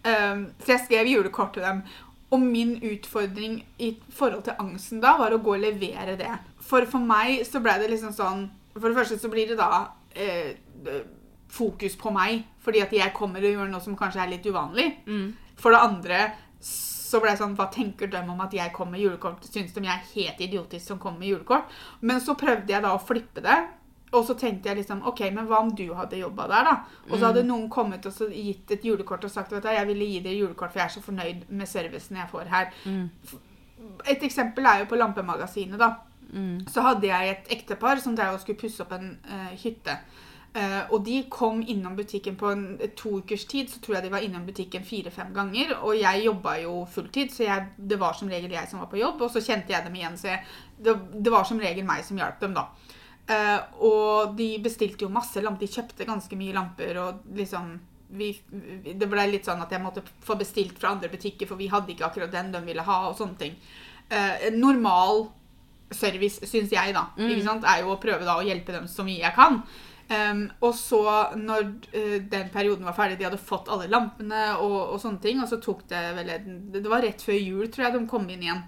[0.07, 1.83] Um, så jeg skrev julekort til dem.
[2.31, 6.33] Og min utfordring i forhold til angsten da var å gå og levere det.
[6.65, 9.85] For for meg så ble det liksom sånn For det første så blir det da
[10.17, 10.57] eh,
[11.53, 14.91] fokus på meg, fordi at jeg kommer og gjør noe som kanskje er litt uvanlig.
[15.07, 15.29] Mm.
[15.61, 16.25] For det andre
[17.17, 19.49] så ble jeg sånn Hva tenker de om at jeg kommer med julekort?
[19.49, 21.73] Syns de jeg er helt idiotisk som kommer med julekort?
[22.05, 23.57] Men så prøvde jeg da å flippe det.
[24.15, 26.75] Og så tenkte jeg liksom OK, men hva om du hadde jobba der, da?
[27.09, 29.89] Og så hadde noen kommet og så gitt et julekort og sagt vet du, jeg
[29.89, 32.71] ville gi dere julekort, for jeg er så fornøyd med servicen jeg får her.
[32.85, 33.09] Mm.
[34.13, 35.91] Et eksempel er jo på Lampemagasinet, da.
[36.31, 36.63] Mm.
[36.71, 39.99] Så hadde jeg et ektepar som drev og skulle pusse opp en uh, hytte.
[40.57, 42.63] Eh, og de kom innom butikken på en,
[42.97, 45.75] to ukers tid, så tror jeg de var innom butikken fire-fem ganger.
[45.83, 49.01] Og jeg jobba jo fulltid, så jeg, det var som regel jeg som var på
[49.03, 49.21] jobb.
[49.27, 50.47] Og så kjente jeg dem igjen, så jeg,
[50.81, 52.71] det, det var som regel meg som hjalp dem, da.
[53.27, 55.67] Uh, og de bestilte jo masse lamper.
[55.67, 57.75] De kjøpte ganske mye lamper, og liksom
[58.17, 58.31] vi,
[58.87, 61.93] det ble litt sånn at jeg måtte få bestilt fra andre butikker, for vi hadde
[61.93, 63.59] ikke akkurat den de ville ha, og sånne ting.
[64.09, 65.27] Uh, normal
[65.93, 67.11] service, syns jeg, da.
[67.19, 67.61] Mm.
[67.61, 69.61] Er jo å prøve da å hjelpe dem så mye jeg kan.
[70.07, 71.01] Um, og så,
[71.35, 75.41] når uh, den perioden var ferdig, de hadde fått alle lampene og, og sånne ting,
[75.43, 76.31] og så tok det vel
[76.77, 78.63] Det var rett før jul, tror jeg, de kom inn igjen.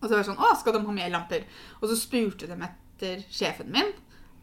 [0.00, 1.44] Og så var det sånn Å, skal de ha mer lamper?
[1.80, 3.92] Og så spurte de etter sjefen min.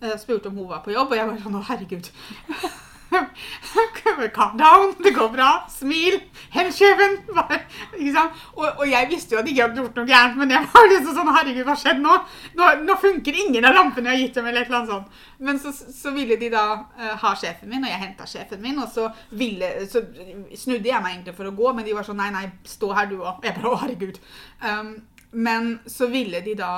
[0.02, 2.10] eh, spurte om hun var på jobb, og jeg var sånn Å, herregud.
[4.34, 5.50] Calm down, det går bra.
[5.72, 6.20] Smil.
[6.54, 8.42] Hent sant?
[8.56, 10.90] Og, og jeg visste jo at jeg ikke hadde gjort noe gærent, men jeg var
[10.92, 12.18] liksom sånn Herregud, hva skjedde nå?
[12.60, 12.70] nå?
[12.88, 15.24] Nå funker ingen av lampene jeg har gitt dem, eller et eller annet sånt.
[15.50, 18.80] Men så, så ville de da uh, ha sjefen min, og jeg henta sjefen min,
[18.84, 22.22] og så, ville, så snudde jeg meg egentlig for å gå, men de var sånn
[22.24, 23.42] Nei, nei, stå her du òg.
[23.44, 24.20] Jeg bare Å, herregud.
[24.64, 24.96] Um,
[25.34, 26.74] men så ville de da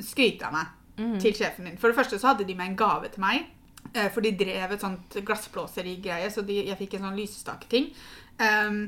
[0.00, 0.76] skryte av meg
[1.20, 1.78] til sjefen min.
[1.80, 3.48] For det første så hadde de med en gave til meg.
[3.94, 7.92] Eh, For de drev et sånt glassblåserigreie, så de, jeg fikk en sånn lysestaketing.
[8.40, 8.82] Um,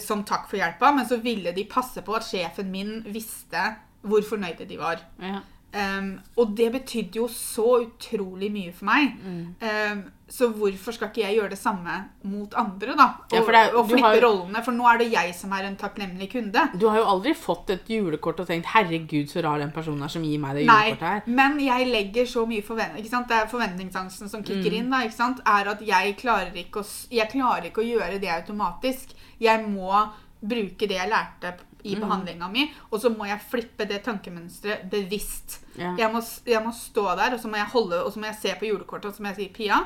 [0.00, 3.62] som takk for hjelpa, men så ville de passe på at sjefen min visste
[4.04, 5.00] hvor fornøyde de var.
[5.22, 5.40] Ja.
[5.68, 9.18] Um, og det betydde jo så utrolig mye for meg.
[9.60, 13.04] Um, så hvorfor skal ikke jeg gjøre det samme mot andre, da?
[13.28, 15.76] Og, Ja, er- og flippe har- rollene, for nå er det jeg som er en
[15.76, 16.78] takknemlig kunde.
[16.78, 20.08] Du har jo aldri fått et julekort og tenkt 'herregud, så rar den personen er
[20.08, 21.22] som gir meg det julekortet her'.
[21.26, 23.02] men jeg legger så mye forventning?
[23.04, 24.90] Det er forventningsangsten som kicker inn.
[24.90, 25.40] da, ikke sant?
[25.46, 29.12] Er at jeg klarer, å, jeg klarer ikke å gjøre det automatisk.
[29.40, 30.08] Jeg må
[30.42, 31.54] bruke det jeg lærte
[31.86, 35.60] i behandlinga mi, og så må jeg flippe det tankemønsteret bevisst.
[35.78, 35.94] Ja.
[35.98, 38.40] Jeg, må, jeg må stå der, og så må jeg holde, og så må jeg
[38.40, 39.78] se på julekortet, og så må jeg si Pia,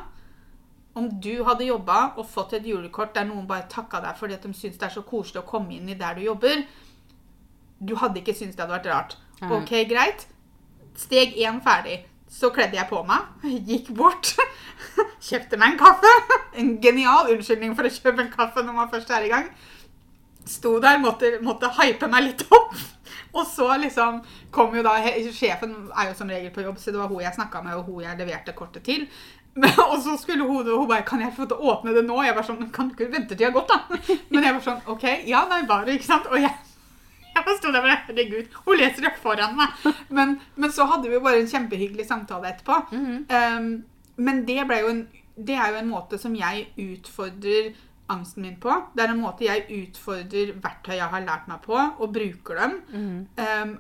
[0.95, 4.43] om du hadde jobba og fått et julekort der noen bare takka deg fordi at
[4.45, 6.67] de syns det er så koselig å komme inn i der du jobber,
[7.81, 9.17] du hadde ikke syntes det hadde vært rart.
[9.41, 9.55] Mm.
[9.57, 10.27] Ok, greit.
[10.99, 12.03] Steg én ferdig.
[12.33, 14.35] Så kledde jeg på meg, gikk bort,
[15.29, 16.15] kjøpte meg en kaffe.
[16.53, 19.47] En genial unnskyldning for å kjøpe en kaffe når man først er i gang.
[20.49, 22.75] Sto der, måtte, måtte hype meg litt opp.
[23.37, 24.21] Og så liksom
[24.53, 24.99] kom jo da
[25.33, 27.87] Sjefen er jo som regel på jobb, så det var hun jeg snakka med, og
[27.89, 29.07] hun jeg leverte kortet til.
[29.61, 32.43] Men, og så skulle hun, hun bare 'Kan jeg få åpne det nå?' Jeg var
[32.43, 33.99] sånn 'Kan du ikke vente til jeg har gått, da?'
[34.33, 36.27] Men jeg var sånn 'OK, ja, nei, bare', ikke sant?
[36.27, 36.53] Og jeg
[37.35, 39.95] jeg bare sto der bare, herregud, hun leser det foran meg.
[40.13, 42.77] Men, men så hadde vi jo bare en kjempehyggelig samtale etterpå.
[42.93, 43.85] um,
[44.17, 47.73] men det, ble jo en, det er jo en måte som jeg utfordrer
[48.13, 48.75] angsten min på.
[48.95, 52.77] Det er en måte jeg utfordrer verktøy jeg har lært meg på, og bruker dem.
[53.41, 53.73] Um,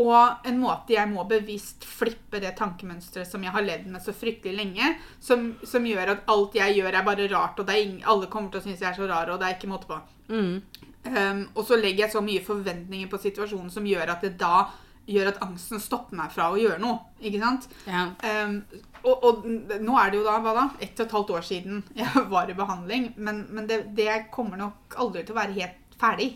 [0.00, 4.14] og en måte jeg må bevisst flippe det tankemønsteret som jeg har levd med så
[4.14, 7.88] fryktelig lenge, som, som gjør at alt jeg gjør, er bare rart, og det er
[7.88, 9.90] ing, alle kommer til å synes jeg er så rar, og det er ikke måte
[9.90, 9.98] på.
[10.30, 10.54] Mm.
[11.00, 14.68] Um, og så legger jeg så mye forventninger på situasjonen som gjør at det da
[15.06, 16.98] gjør at angsten stopper meg fra å gjøre noe.
[17.20, 17.68] Ikke sant?
[17.88, 18.04] Ja.
[18.46, 18.60] Um,
[19.02, 19.44] og, og
[19.80, 20.64] nå er det jo da hva da?
[20.78, 23.12] ett og et halvt år siden jeg var i behandling.
[23.16, 26.30] Men, men det, det kommer nok aldri til å være helt ferdig.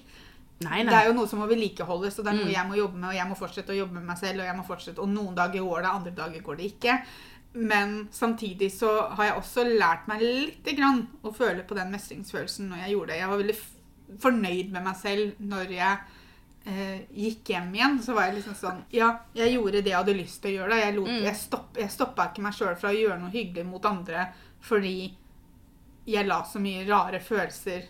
[0.64, 2.54] Nei, Det er jo noe som må vedlikeholdes, og det er noe Mm.
[2.54, 3.08] jeg må jobbe med.
[3.10, 5.34] Og jeg må fortsette å jobbe med meg selv, og jeg må fortsette, og noen
[5.36, 6.98] dager går det, andre dager går det ikke.
[7.54, 12.70] Men samtidig så har jeg også lært meg lite grann å føle på den mestringsfølelsen
[12.70, 13.18] når jeg gjorde det.
[13.20, 13.58] Jeg var veldig
[14.24, 15.98] fornøyd med meg selv når jeg
[16.64, 17.98] gikk hjem igjen.
[18.02, 20.70] Så var jeg liksom sånn Ja, jeg gjorde det jeg hadde lyst til å gjøre.
[20.70, 20.76] Da.
[20.86, 21.24] Jeg, lot, Mm.
[21.24, 24.28] jeg, stopp, jeg stoppa ikke meg sjøl fra å gjøre noe hyggelig mot andre
[24.64, 25.14] fordi
[26.06, 27.84] jeg la så mye rare følelser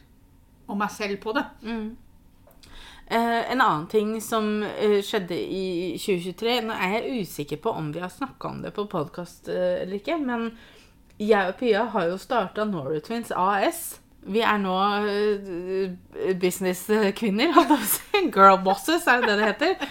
[0.68, 1.44] om meg selv på det.
[1.62, 1.96] Mm.
[3.06, 7.90] Eh, en annen ting som eh, skjedde i 2023 Nå er jeg usikker på om
[7.92, 10.46] vi har snakka om det på podkast eh, eller ikke, men
[11.20, 14.00] jeg og Pia har jo starta Norway Twins AS.
[14.24, 18.22] Vi er nå eh, businesskvinner, holdt jeg på å si.
[18.32, 19.88] Girl bosses, er det det det heter?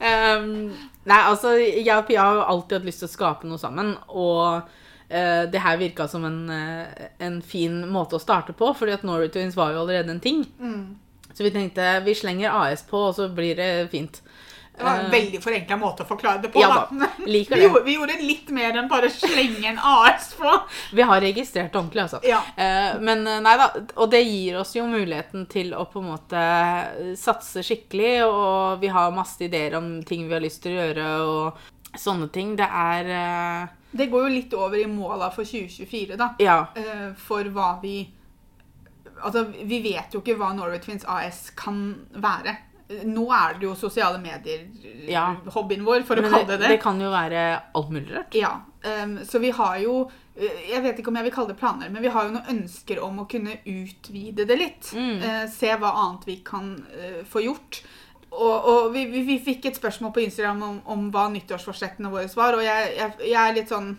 [0.00, 0.70] Um,
[1.04, 3.92] nei, altså, jeg og Pia har jo alltid hatt lyst til å skape noe sammen,
[4.08, 8.96] og uh, det her virka som en, uh, en fin måte å starte på, fordi
[8.96, 10.42] at Norway Twins var jo allerede en ting.
[11.30, 14.22] Så vi tenkte vi slenger AS på, og så blir det fint.
[14.80, 16.60] Det var en Eh, veldig forenkla måte å forklare det på.
[16.62, 17.08] ja da.
[17.26, 17.58] vi, det.
[17.60, 20.52] gjorde, vi gjorde litt mer enn bare slenge en AS på.
[20.96, 22.20] Vi har registrert ordentlig, altså.
[22.24, 22.40] Ja.
[22.56, 26.08] Eh, men eh, nei da, og det gir oss jo muligheten til å på en
[26.14, 26.44] måte
[27.20, 31.10] satse skikkelig, og vi har masse ideer om ting vi har lyst til å gjøre,
[31.28, 32.54] og sånne ting.
[32.56, 33.12] Det er
[33.92, 36.32] Det går jo litt over i måla for 2024, da.
[36.40, 36.62] Ja.
[37.20, 37.98] For hva vi
[39.20, 42.54] Altså, vi vet jo ikke hva Norway Twins AS kan være.
[43.06, 44.64] Nå er det jo sosiale medier
[45.08, 45.36] Ja.
[45.54, 46.80] hobbyen vår, for å Men kalle det, det det.
[46.82, 48.34] kan jo være alt mulig rart.
[48.34, 51.58] Ja, Um, så vi har jo eh, Jeg vet ikke om jeg vil kalle det
[51.60, 54.88] planer, men vi har jo noen ønsker om å kunne utvide det litt.
[54.96, 55.18] Mm.
[55.22, 57.82] Eh, se hva annet vi kan eh, få gjort.
[58.30, 62.30] Og, og vi, vi, vi fikk et spørsmål på Instagram om, om hva nyttårsforsettene våre
[62.34, 63.98] var, og jeg, jeg, jeg er litt sånn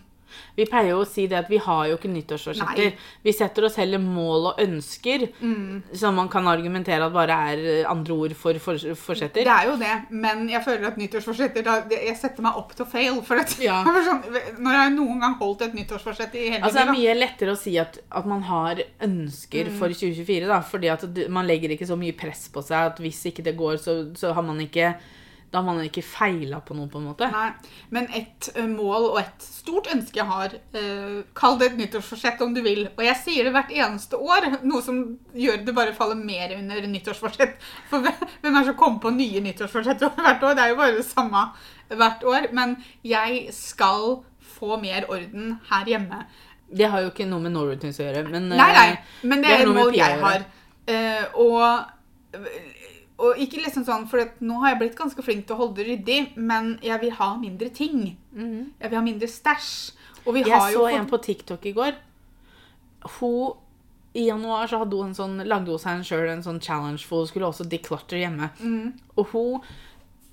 [0.57, 2.93] Vi pleier jo å si det at vi har jo ikke nyttårsforsetter.
[3.23, 5.81] Vi setter oss heller mål og ønsker, Mm.
[5.93, 9.43] som man kan argumentere at bare er andre ord for, for forsetter.
[9.43, 12.85] Det er jo det, men jeg føler at nyttårsforsetter da, Jeg setter meg opp til
[12.85, 13.21] å fail.
[13.21, 13.83] For at, Ja.
[14.07, 14.23] sånn,
[14.59, 17.57] når jeg noen gang holdt et nyttårsforsett i hele Altså, det er mye lettere å
[17.57, 19.77] si at, at man har ønsker Mm.
[19.77, 20.61] for 2024, da.
[20.61, 23.77] Fordi at man legger ikke så mye press på seg at hvis ikke det går,
[23.77, 24.95] så, så har man ikke
[25.51, 27.27] Da har man ikke feila på noe, på en måte.
[27.27, 27.49] Nei,
[27.91, 30.83] men et mål og et stort ønske jeg har ø,
[31.35, 32.85] Kall det et nyttårsforsett om du vil.
[32.93, 35.01] Og jeg sier det hvert eneste år, noe som
[35.35, 37.57] gjør det bare faller mer under nyttårsforsett.
[37.91, 40.55] For hvem er det som kommer på nye nyttårsforsett hvert år?
[40.55, 41.43] Det er jo bare det samme
[41.91, 42.47] hvert år.
[42.55, 44.21] Men jeg skal
[44.55, 46.23] få mer orden her hjemme.
[46.71, 49.49] Det har jo ikke noe med Norwegians å gjøre, men Nei, nei, eh, men det,
[49.49, 50.45] det er et mål jeg har.
[50.87, 51.97] Eh, og,
[53.21, 55.87] og ikke liksom sånn, for nå har jeg blitt ganske flink til å holde det
[55.91, 58.17] ryddig, men jeg vil ha mindre ting.
[58.35, 59.73] Jeg vil ha mindre stæsj.
[60.25, 61.95] Og vi Jeg har jo så en på TikTok i går.
[63.19, 63.53] Hun
[64.13, 67.05] I januar så hadde hun en sånn, lagde hun seg en sjøl en sånn challenge,
[67.07, 68.49] for hun skulle også declutter hjemme.
[68.59, 68.91] Mm.
[69.15, 69.61] Og hun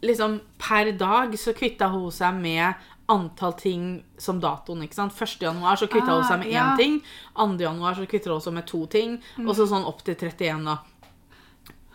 [0.03, 2.75] liksom Per dag så kvitta hun seg med
[3.09, 4.83] antall ting som datoen.
[4.85, 5.15] ikke sant?
[5.17, 5.39] 1.
[5.47, 6.65] januar så kvitta hun Ah, seg med ja.
[6.75, 6.77] Mm.
[6.77, 6.99] ting.
[7.39, 7.57] 2.
[7.63, 9.17] januar så kvitta hun seg med to ting.
[9.47, 10.77] Og så sånn opp til 31, da.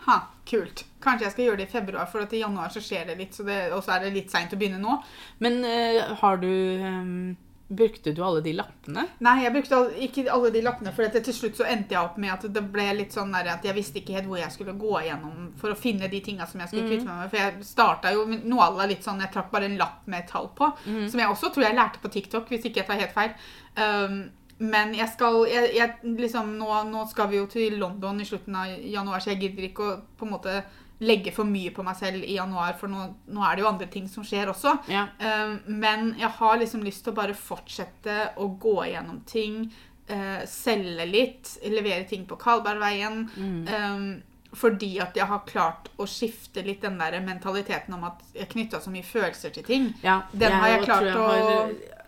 [0.06, 0.84] Ha, kult.
[1.04, 3.46] Kanskje jeg skal gjøre det i februar, for i januar så skjer det litt, så
[3.46, 4.98] det, og så er det litt seint å begynne nå.
[5.44, 6.52] Men uh, har du
[6.84, 7.34] um,
[7.68, 9.06] Brukte du alle de lappene?
[9.24, 12.18] Nei, jeg brukte all, ikke alle de lappene, for til slutt så endte jeg opp
[12.20, 14.92] med at det ble litt sånn at jeg visste ikke helt hvor jeg skulle gå
[15.00, 17.32] igjennom for å finne de tinga som jeg skulle kvitte meg med.
[17.32, 20.20] For jeg starta jo noe av det litt sånn Jeg trakk bare en lapp med
[20.20, 23.00] et tall på, som jeg også tror jeg lærte på TikTok, hvis ikke jeg tar
[23.00, 23.32] helt feil.
[23.80, 24.20] Um,
[24.58, 28.54] men jeg skal jeg, jeg, liksom, nå, nå skal vi jo til London i slutten
[28.56, 30.62] av januar, så jeg gidder ikke å på en måte
[31.04, 33.88] legge for mye på meg selv i januar, for nå, nå er det jo andre
[33.90, 34.76] ting som skjer også.
[34.88, 35.08] Ja.
[35.18, 39.66] Um, men jeg har liksom lyst til å bare fortsette å gå gjennom ting,
[40.08, 43.24] uh, selge litt, levere ting på Kalbergveien.
[43.36, 44.06] Um,
[44.54, 48.78] fordi at jeg har klart å skifte litt den der mentaliteten om at jeg knytta
[48.80, 49.88] så mye følelser til ting.
[50.04, 52.03] Ja, Den har jeg klart jeg å- har s-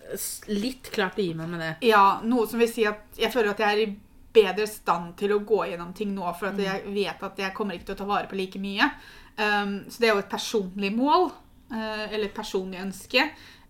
[0.52, 1.70] litt klart å gi meg med det.
[1.88, 3.94] Ja, Noe som vil si at jeg føler at jeg er i
[4.36, 7.76] bedre stand til å gå gjennom ting nå, for at jeg vet at jeg kommer
[7.76, 8.90] ikke til å ta vare på like mye.
[9.36, 11.30] Um, så det er jo et personlig mål,
[11.66, 13.24] Uh, eller et personlig ønske.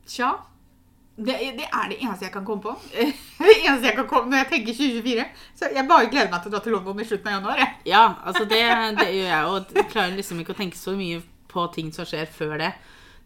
[0.06, 0.34] Tja.
[1.16, 2.74] Det, det er det eneste jeg kan komme på.
[3.40, 5.24] det eneste jeg kan komme når jeg tenker 2024.
[5.56, 7.62] Så jeg bare gleder meg til å dra til London i slutten av januar.
[7.62, 7.70] Jeg.
[7.88, 8.60] Ja, altså det,
[9.00, 12.28] det gjør jeg, jeg klarer liksom ikke å tenke så mye på ting som skjer
[12.28, 12.74] før det.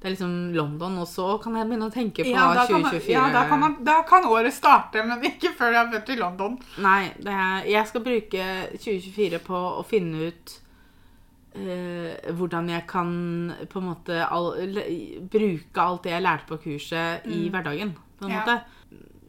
[0.01, 2.81] Det er liksom London, og så kan jeg begynne å tenke på Ja, da kan,
[2.81, 3.13] man, 2024.
[3.13, 6.17] ja da, kan man, da kan året starte, men ikke før jeg har vært i
[6.17, 6.55] London.
[6.81, 8.47] Nei, det er, jeg skal bruke
[8.79, 10.55] 2024 på å finne ut
[11.55, 13.13] eh, hvordan jeg kan
[13.69, 14.49] på en måte all,
[15.33, 17.93] bruke alt det jeg lærte på kurset i hverdagen.
[18.21, 18.37] På en Mm.
[18.37, 18.41] Ja.
[18.41, 18.61] måte.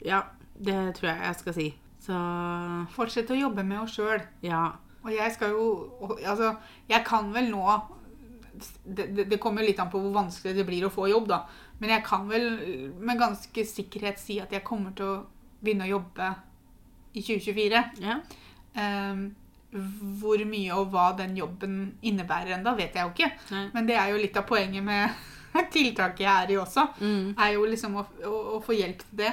[0.06, 0.22] Ja,
[0.60, 1.68] det tror jeg jeg skal si.
[2.02, 2.16] Så
[2.96, 4.22] Fortsette å jobbe med oss sjøl.
[4.42, 4.72] ja.
[5.04, 5.90] Og jeg skal jo
[6.24, 6.56] Altså,
[6.88, 7.82] jeg kan vel nå
[8.84, 11.44] det, det, kommer litt an på hvor vanskelig det blir å få jobb, da.
[11.82, 12.48] Men jeg kan vel
[13.00, 15.20] med ganske sikkerhet si at jeg kommer til å
[15.62, 16.32] begynne å jobbe
[17.14, 17.86] i 2024.
[18.06, 18.22] ja.
[18.72, 19.32] Um,
[19.72, 23.30] hvor mye og hva den jobben innebærer ennå, vet jeg jo ikke.
[23.54, 23.66] Nei.
[23.72, 25.16] Men det er jo litt av poenget med
[25.76, 26.88] tiltaket jeg er i også.
[27.00, 27.30] Mm.
[27.40, 29.32] Er jo liksom å, å, å få hjelp til det.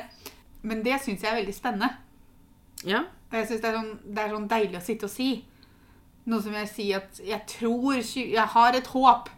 [0.63, 1.91] Men det syns jeg er veldig spennende.
[2.87, 3.05] ja.
[3.29, 5.29] Jeg syns det, sånn, det er sånn deilig å sitte og si.
[6.29, 9.31] Noe som jeg sier at jeg tror Jeg har et håp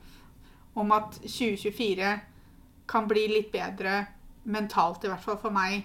[0.80, 2.10] om at 2024
[2.90, 4.06] kan bli litt bedre
[4.50, 5.84] mentalt, i hvert fall for meg,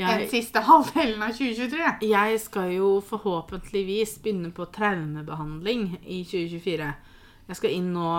[0.00, 2.08] enn siste halvdelen av 2023.
[2.08, 6.90] jeg skal jo forhåpentligvis begynne på traumebehandling i 2024.
[7.50, 8.10] Jeg skal inn nå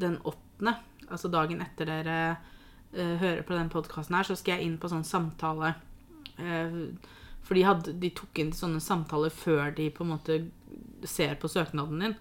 [0.00, 0.76] den åttende,
[1.08, 4.90] altså dagen etter dere uh, hører på den podkasten her, så skal jeg inn på
[4.92, 5.74] sånn samtale.
[6.38, 6.92] Uh,
[7.46, 10.42] for de, hadde, de tok inn sånne samtaler før de på en måte
[11.04, 12.16] ser på søknaden din.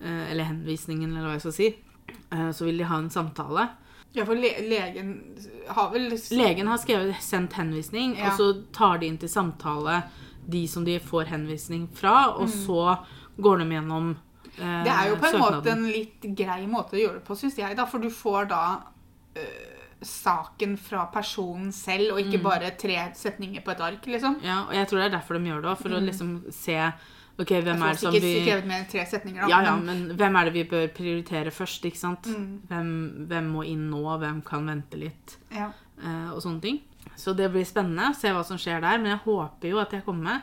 [0.00, 1.76] eh, eller henvisningen, eller hva jeg skal si.
[2.32, 3.68] Eh, så vil de ha en samtale.
[4.12, 5.36] Ja, for le legen
[5.68, 8.26] har vel Legen har skrevet 'sendt henvisning', Ja.
[8.26, 10.02] og så tar de inn til samtale
[10.48, 12.98] de som de får henvisning fra, og så
[13.40, 14.16] går de gjennom
[14.58, 14.84] eh, Mm.
[14.84, 15.62] Det er jo på en søknaden.
[15.62, 17.76] måte en litt grei måte å gjøre det på, syns jeg.
[17.76, 18.82] da, For du får da
[19.36, 22.30] øh, saken fra personen selv, og Mm.
[22.32, 24.40] ikke bare tre setninger på et ark, liksom.
[24.42, 26.92] Ja, og jeg tror det er derfor de gjør det òg, for å liksom se
[27.40, 29.40] Ok, hvem er det som vi skrevet mer enn tre setninger.
[29.42, 32.22] Da, Ja, ja, men- men hvem er det vi bør prioritere først, ikke sant?
[32.30, 32.60] Mm.
[32.68, 35.72] Hvem, hvem må inn nå, hvem kan vente litt, ja.
[36.02, 36.80] eh, og sånne ting.
[37.16, 39.90] Så det blir spennende å se hva som skjer der, men jeg håper jo at
[39.90, 40.42] jeg kommer med.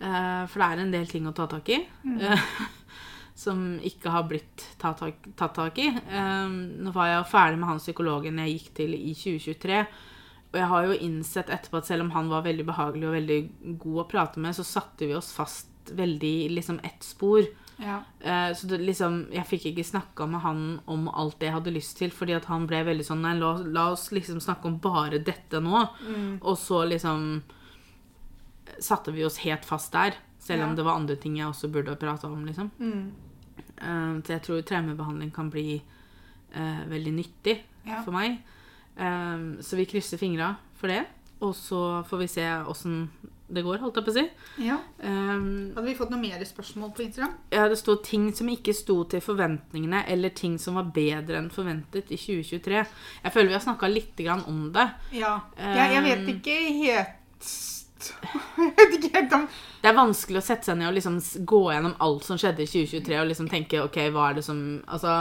[0.00, 1.86] Eh, for det er en del ting å ta tak i.
[2.20, 2.38] eh,
[3.40, 5.88] som ikke har blitt tatt tak, tatt tak i.
[5.88, 6.48] Eh,
[6.82, 9.86] nå var jeg jo ferdig med han psykologen jeg gikk til i 2023.
[10.52, 13.78] Og jeg har jo innsett etterpå at selv om han var veldig behagelig og veldig
[13.78, 17.46] god å prate med, så satte vi oss fast veldig liksom ett spor.
[17.80, 18.02] Ja.
[18.24, 21.72] Uh, så det, liksom, jeg fikk ikke snakka med han om alt det jeg hadde
[21.72, 24.76] lyst til, fordi at han ble veldig sånn Nei, la, la oss liksom snakke om
[24.82, 25.86] bare dette nå.
[26.42, 27.40] Og så liksom
[28.80, 30.18] satte vi oss helt fast der.
[30.40, 32.70] Selv om det var andre ting jeg også burde prata om, liksom.
[32.80, 33.10] Mm.
[33.80, 38.02] Uh, så jeg tror traumebehandling kan bli uh, veldig nyttig Ja.
[38.04, 38.42] for meg.
[39.64, 41.06] Så vi krysser fingra for det.
[41.40, 43.06] Og så får vi se åssen
[43.50, 44.24] det går, holdt jeg på å si.
[44.66, 44.76] ja.
[45.02, 47.32] Um, Hadde vi fått noe mer spørsmål på Instagram?
[47.50, 51.50] ja, det sto ting som ikke sto til forventningene, eller ting som var bedre enn
[51.50, 52.84] forventet i 2023.
[53.24, 54.86] Jeg føler vi har snakka litt grann om det.
[55.18, 55.34] Ja.
[55.58, 57.50] Jeg, jeg vet Um, ikke helt
[58.60, 59.42] Jeg vet ikke helt om
[59.82, 62.70] Det er vanskelig å sette seg ned og liksom gå gjennom alt som skjedde i
[62.70, 65.18] 2023, og liksom tenke OK, hva er det som Altså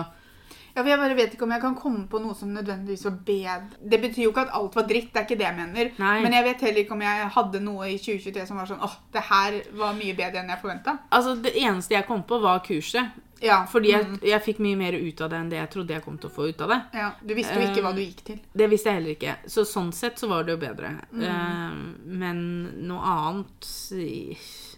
[0.79, 3.17] Ja, for Jeg bare vet ikke om jeg kan komme på noe som nødvendigvis var
[3.27, 3.55] bedre.
[3.91, 5.89] Det betyr jo ikke at alt var dritt, det er ikke det jeg mener.
[5.99, 6.17] Nei.
[6.23, 8.99] Men jeg vet heller ikke om jeg hadde noe i 2023 som var sånn åh,
[9.11, 10.95] det her var mye bedre enn jeg forventa.
[11.11, 13.19] Altså, det eneste jeg kom på, var kurset.
[13.39, 15.95] Ja, Fordi jeg, mm, jeg fikk mye mer ut av det enn det jeg trodde
[15.95, 16.79] jeg kom til å få ut av det.
[16.99, 18.41] ja, Du visste jo ikke hva du gikk til.
[18.51, 19.35] Det visste jeg heller ikke.
[19.47, 20.91] Så sånn sett så var det jo bedre.
[21.13, 21.23] Mm.
[21.23, 21.77] Eh,
[22.19, 22.41] men
[22.89, 23.69] noe annet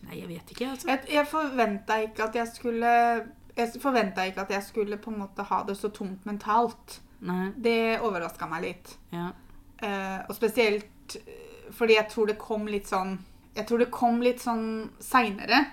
[0.02, 0.88] Nei, jeg vet ikke, altså.
[0.90, 2.94] Jeg, jeg forventa ikke at jeg skulle
[3.58, 7.00] Jeg forventa ikke at jeg skulle på en måte ha det så tungt mentalt.
[7.22, 8.96] Nei, Det overraska meg litt.
[9.14, 9.32] ja.
[9.82, 13.16] Uh, og spesielt eh, fordi jeg tror det kom litt sånn
[13.56, 15.64] Jeg tror det kom litt sånn seinere.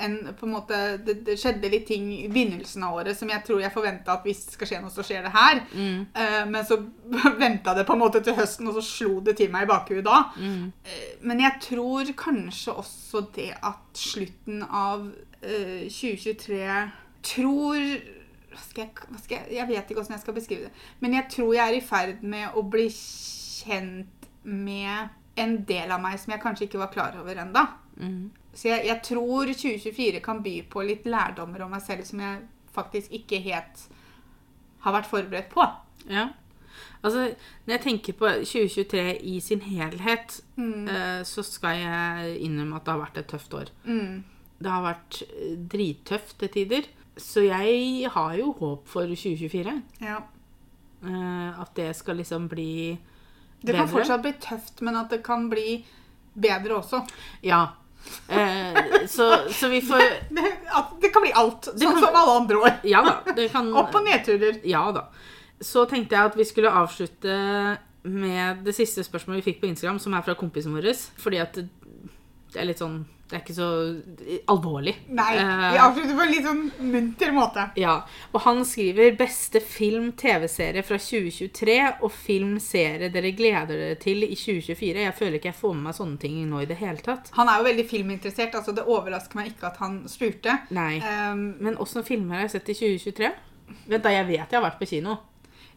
[0.00, 3.44] enn på en måte det, det skjedde litt ting i begynnelsen av året som jeg
[3.44, 5.60] tror jeg forventa at hvis det skal skje noe, så skjer det her.
[5.70, 6.78] Mm, Uh, men så
[7.44, 10.04] venta det på en måte til høsten, og så slo det til meg i bakhuet
[10.06, 10.22] da.
[10.36, 10.72] mm,
[11.28, 15.10] Men jeg tror kanskje også det at slutten av
[15.42, 16.90] eh, 2023
[17.22, 17.76] Tror
[18.50, 20.72] hva skal jeg, skal jeg, jeg vet ikke hvordan jeg skal beskrive det.
[21.00, 26.00] Men jeg tror jeg er i ferd med å bli kjent med en del av
[26.02, 27.66] meg som jeg kanskje ikke var klar over enda.
[27.96, 28.30] mm.
[28.52, 32.40] Så jeg, jeg tror 2024 kan by på litt lærdommer om meg selv som jeg
[32.74, 33.84] faktisk ikke helt
[34.82, 35.62] har vært forberedt på.
[36.10, 36.24] Ja.
[37.04, 37.28] Altså,
[37.68, 40.88] når jeg tenker på 2023 i sin helhet, Mm.
[40.90, 43.70] eh, så skal jeg innrømme at det har vært et tøft år.
[43.86, 44.24] Mm.
[44.60, 46.88] Det har vært eh, drittøft til tider.
[47.20, 49.74] Så jeg har jo håp for 2024.
[50.04, 50.18] Ja.
[51.04, 53.66] Eh, at det skal liksom bli bedre.
[53.66, 55.80] Det kan fortsatt bli tøft, men at det kan bli
[56.40, 57.02] bedre også.
[57.44, 57.62] Ja.
[58.28, 62.36] Eh, så, så vi får Det, det, det kan bli alt, sånn kan- som alle
[62.40, 62.78] andre år.
[62.88, 63.18] Ja da.
[63.36, 64.60] Det kan Opp- og nedturer.
[64.68, 65.06] Ja da.
[65.60, 67.34] Så tenkte jeg at vi skulle avslutte
[68.08, 70.88] med det siste spørsmålet vi fikk på Instagram, som er fra kompisen vår.
[71.20, 71.58] Fordi at
[72.52, 73.66] det er litt sånn Det er ikke så
[74.50, 74.96] alvorlig.
[75.14, 77.68] Nei, Eh, vi avslutter på en litt sånn munter måte.
[77.78, 77.92] Ja,
[78.34, 85.04] og han skriver 'Beste film-TV-serie fra 2023' og film-serie dere gleder dere til i 2024.
[85.04, 87.30] Jeg føler ikke jeg får med meg sånne ting nå i det hele tatt.
[87.38, 90.58] Han er jo veldig filminteressert, altså det overrasker meg ikke at han spurte.
[90.70, 90.98] Nei.
[90.98, 93.30] Um, Men åssen filmer har jeg sett i 2023?
[93.86, 95.18] Vent da, jeg vet jeg har vært på kino.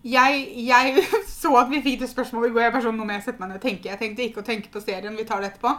[0.03, 1.03] Jeg, jeg
[1.41, 2.65] så at vi fikk det spørsmålet i går.
[2.65, 3.89] Jeg bare sånn, nå må jeg sette meg ned og tenke.
[3.91, 5.75] Jeg tenkte ikke å tenke på serien, vi tar det etterpå.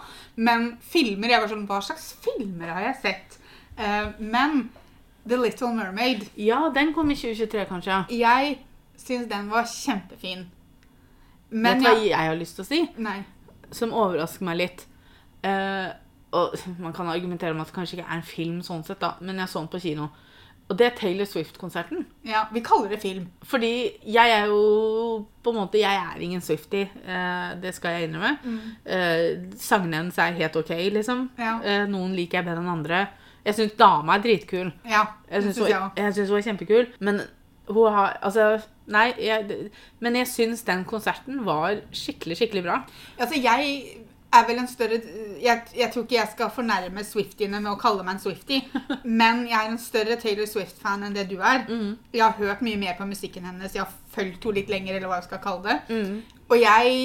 [0.49, 3.39] Men filmer, jeg var sånn, hva slags filmer har jeg sett?
[3.77, 4.69] Uh, men
[5.29, 8.01] The Little Mermaid, Ja, den kom i 2023, kanskje.
[8.13, 8.59] jeg
[9.01, 10.49] syns den var kjempefin.
[11.51, 12.81] vet du hva jeg har lyst til å si?
[13.03, 13.23] Nei.
[13.75, 14.87] Som overrasker meg litt.
[15.45, 15.93] Uh,
[16.35, 19.15] og man kan argumentere om at det kanskje ikke er en film sånn sett, da,
[19.21, 20.09] men jeg så den på kino.
[20.69, 22.07] Og det er Taylor Swift-konserten.
[22.25, 23.27] Ja, vi kaller det film.
[23.45, 26.87] Fordi jeg er jo på en måte, Jeg er ingen Swifty.
[27.07, 28.39] eh, det skal jeg innrømme.
[28.87, 31.31] Eh, sangene hennes er helt ok, liksom.
[31.39, 31.59] Ja.
[31.63, 33.03] Eh, noen liker jeg bedre enn andre.
[33.45, 34.73] Jeg syns dama er dritkul.
[34.89, 36.87] Ja, Jeg syns synes hun, hun er kjempekul.
[37.01, 37.21] Men
[37.69, 39.13] hun har Altså, nei.
[39.19, 42.85] Jeg, men jeg syns den konserten var skikkelig, skikkelig bra.
[43.19, 43.85] Altså, jeg
[44.39, 44.99] er vel en større
[45.43, 48.63] jeg, jeg tror ikke jeg skal fornærme Swiftiene med å kalle meg en Swiftie,
[49.21, 51.67] men jeg er en større Taylor Swift-fan enn det du er.
[52.15, 53.75] Jeg har hørt mye mer på musikken hennes.
[53.77, 56.23] Jeg har fulgt henne litt lenger, eller hva jeg skal kalle det.
[56.49, 56.97] Og jeg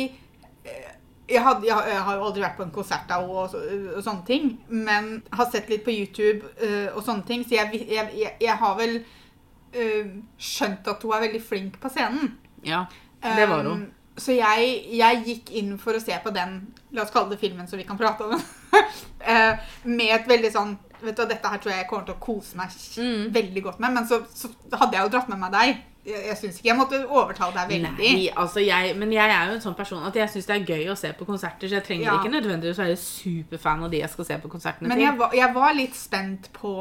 [0.66, 0.96] eh,
[1.30, 3.98] jeg, had, jeg, har- jeg har jo aldri vært på en konsert av henne og,
[3.98, 7.84] og sånne ting, men har sett litt på YouTube uh, og sånne ting, så jeg,
[8.42, 8.96] jeg har vel
[9.78, 10.10] uh,
[10.42, 12.32] skjønt at hun er veldig flink på scenen.
[12.66, 12.86] Ja,
[13.22, 13.84] det var hun.
[13.86, 16.60] Um, så jeg, jeg gikk inn for å se på den,
[16.92, 18.44] la oss kalle det filmen så vi kan prate om den,
[19.22, 22.20] eh, med et veldig sånn Vet du, Dette her tror jeg jeg kommer til å
[22.20, 23.30] kose meg Mm.
[23.32, 23.94] veldig godt med.
[23.96, 24.50] Men så, så
[24.82, 25.78] hadde jeg jo dratt med meg deg.
[26.10, 27.94] Jeg, jeg syns ikke jeg måtte overtale deg veldig.
[28.18, 30.68] Nei, altså jeg, men jeg er jo en sånn person at jeg syns det er
[30.74, 32.18] gøy å se på konserter, så jeg trenger Ja.
[32.20, 35.06] ikke nødvendigvis være superfan av de jeg skal se på konsertene Men til.
[35.08, 36.74] jeg var, jeg var litt spent på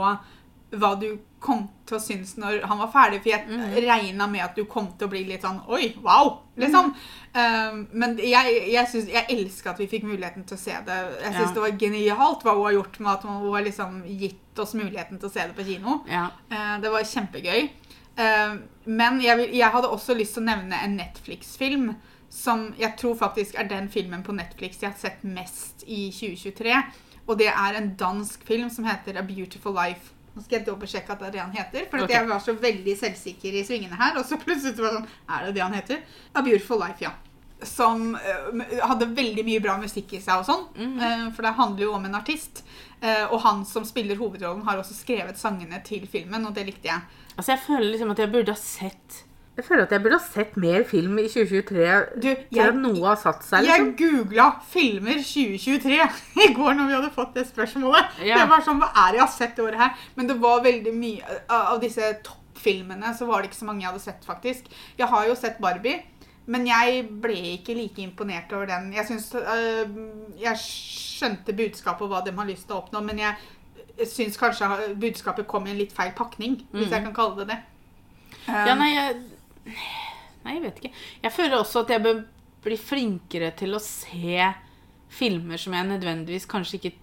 [0.70, 1.08] hva du
[1.40, 3.76] kom til å synes når han var ferdig, for jeg mm.
[3.86, 6.32] regna med at du kom til å bli litt sånn Oi, wow!
[6.58, 6.90] Liksom.
[7.32, 7.38] Mm.
[7.38, 10.98] Um, men jeg, jeg, synes, jeg elsker at vi fikk muligheten til å se det.
[11.22, 11.54] Jeg syns Ja.
[11.54, 15.22] det var genialt hva hun har gjort med at hun har liksom gitt oss muligheten
[15.22, 16.00] til å se det på kino.
[16.10, 16.26] Ja.
[16.50, 17.70] Uh, Det var kjempegøy.
[18.18, 21.92] Uh, Men jeg, vil, jeg hadde også lyst til å nevne en Netflix-film
[22.28, 26.76] som jeg tror faktisk er den filmen på Netflix jeg har sett mest i 2023.
[27.28, 30.12] Og det er en dansk film som heter A Beautiful Life.
[30.38, 32.14] Nå skal jeg dobbeltsjekke at det er det han heter, for okay.
[32.14, 34.20] Jeg var så veldig selvsikker i svingene her.
[34.20, 36.04] Og så plutselig var det sånn Er det det han heter?
[36.30, 37.10] A Beautiful Life, ja.
[37.66, 40.62] Som uh, hadde veldig mye bra musikk i seg og sånn.
[40.76, 41.26] Mm -hmm.
[41.26, 42.62] uh, for det handler jo om en artist.
[43.02, 46.88] Uh, og han som spiller hovedrollen, har også skrevet sangene til filmen, og det likte
[46.88, 47.00] jeg.
[47.36, 49.24] Altså, jeg føler liksom at jeg burde ha sett
[49.58, 51.86] Jeg føler at jeg burde ha sett mer film i 2023
[52.22, 53.94] Du, til at noe har satt seg, Jeg liksom.
[53.98, 56.10] googla 'filmer 2023'
[56.44, 58.20] i går når vi hadde fått det spørsmålet.
[58.22, 58.38] Ja.
[58.38, 60.04] Det var sånn, Hva er det jeg har sett i året her?
[60.14, 63.90] Men det var veldig mye av disse toppfilmene så var det ikke så mange jeg
[63.90, 64.70] hadde sett, faktisk.
[65.00, 66.04] Jeg har jo sett Barbie,
[66.46, 68.92] men jeg ble ikke like imponert over den.
[68.94, 69.90] Jeg synes, øh,
[70.38, 74.94] Jeg skjønte budskapet og hva de har lyst til å oppnå, men jeg syns kanskje
[75.00, 77.58] budskapet kom i en litt feil pakning, hvis jeg kan kalle det det.
[78.46, 79.16] Ja, Um, nei, jeg,
[80.44, 80.94] nei, jeg vet ikke.
[81.26, 82.22] Jeg føler også at jeg bør
[82.64, 84.48] bli flinkere til å se
[85.08, 86.96] filmer som jeg nødvendigvis kanskje ikke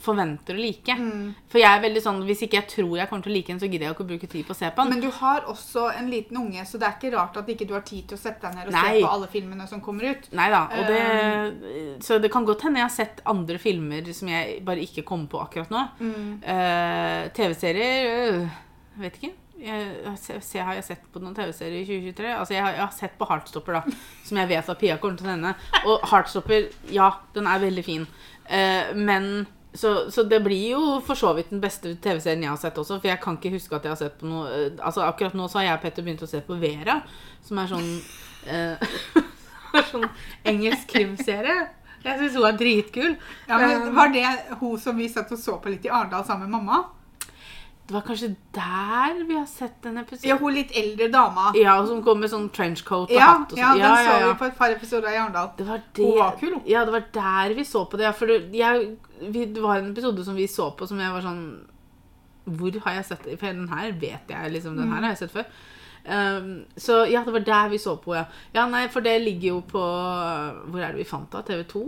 [0.00, 0.94] forventer å like.
[0.96, 1.24] mm.
[1.50, 3.60] For jeg er veldig sånn, Hvis ikke jeg tror jeg kommer til å like den,
[3.60, 4.94] så gidder jeg ikke å bruke tid på å se på den.
[4.94, 7.74] Men du har også en liten unge, så det er ikke rart at ikke du
[7.76, 8.84] har tid til å sette deg ned og Nei.
[8.86, 10.30] se på alle filmene som kommer ut.
[10.36, 10.64] Nei da.
[10.88, 14.82] Det, Um, så det kan godt hende jeg har sett andre filmer som jeg bare
[14.84, 15.82] ikke kommer på akkurat nå.
[16.00, 16.32] Mm.
[16.44, 18.58] Uh, TV-serier uh,
[19.00, 19.32] Vet ikke.
[19.60, 22.32] Jeg, se- har jeg sett på noen TV-serier i 2023?
[22.38, 23.94] Altså, jeg har, jeg har sett på Heartstopper, da.
[24.24, 25.54] Som jeg vet at Pia kommer til å nevne.
[25.84, 28.06] Og Heartstopper, ja, den er veldig fin.
[28.48, 29.26] Eh, men
[29.76, 32.96] så, så det blir jo for så vidt den beste TV-serien jeg har sett også.
[33.02, 35.46] For jeg kan ikke huske at jeg har sett på noe eh, Altså Akkurat nå
[35.52, 36.96] så har jeg og Petter begynt å se på Vera,
[37.46, 37.90] som er sånn
[38.50, 38.88] eh,
[39.92, 40.08] Sånn
[40.50, 41.68] engelsk krimserie.
[42.02, 43.12] Jeg syns hun er dritkul.
[43.46, 44.24] Ja, men Um, Var det
[44.58, 46.80] hun som vi satt og så på litt i Arendal sammen med mamma?
[47.90, 50.28] Det var kanskje der vi har sett en episode?
[50.28, 51.48] Ja, hun litt eldre dama.
[51.58, 53.80] Ja, som kom med sånn trenchcoat og Ja, hatt og ja, sånn.
[53.82, 55.48] den så vi på et par episoder i Arendal.
[55.56, 56.04] Det var det.
[56.04, 56.52] Hun var kul.
[56.70, 58.04] Ja, det var der vi så på det.
[58.06, 58.84] Ja, for det, jeg,
[59.24, 61.42] vi, det var en episode som vi så på som jeg var sånn
[62.46, 63.34] Hvor har jeg sett det?
[63.40, 64.76] For den her vet jeg liksom.
[64.78, 65.50] Den her har jeg sett før.
[66.06, 68.22] Um, så ja, det var der vi så på, ja.
[68.54, 71.42] Ja, nei, for det ligger jo på Hvor er det vi fant det?
[71.50, 71.82] TV2?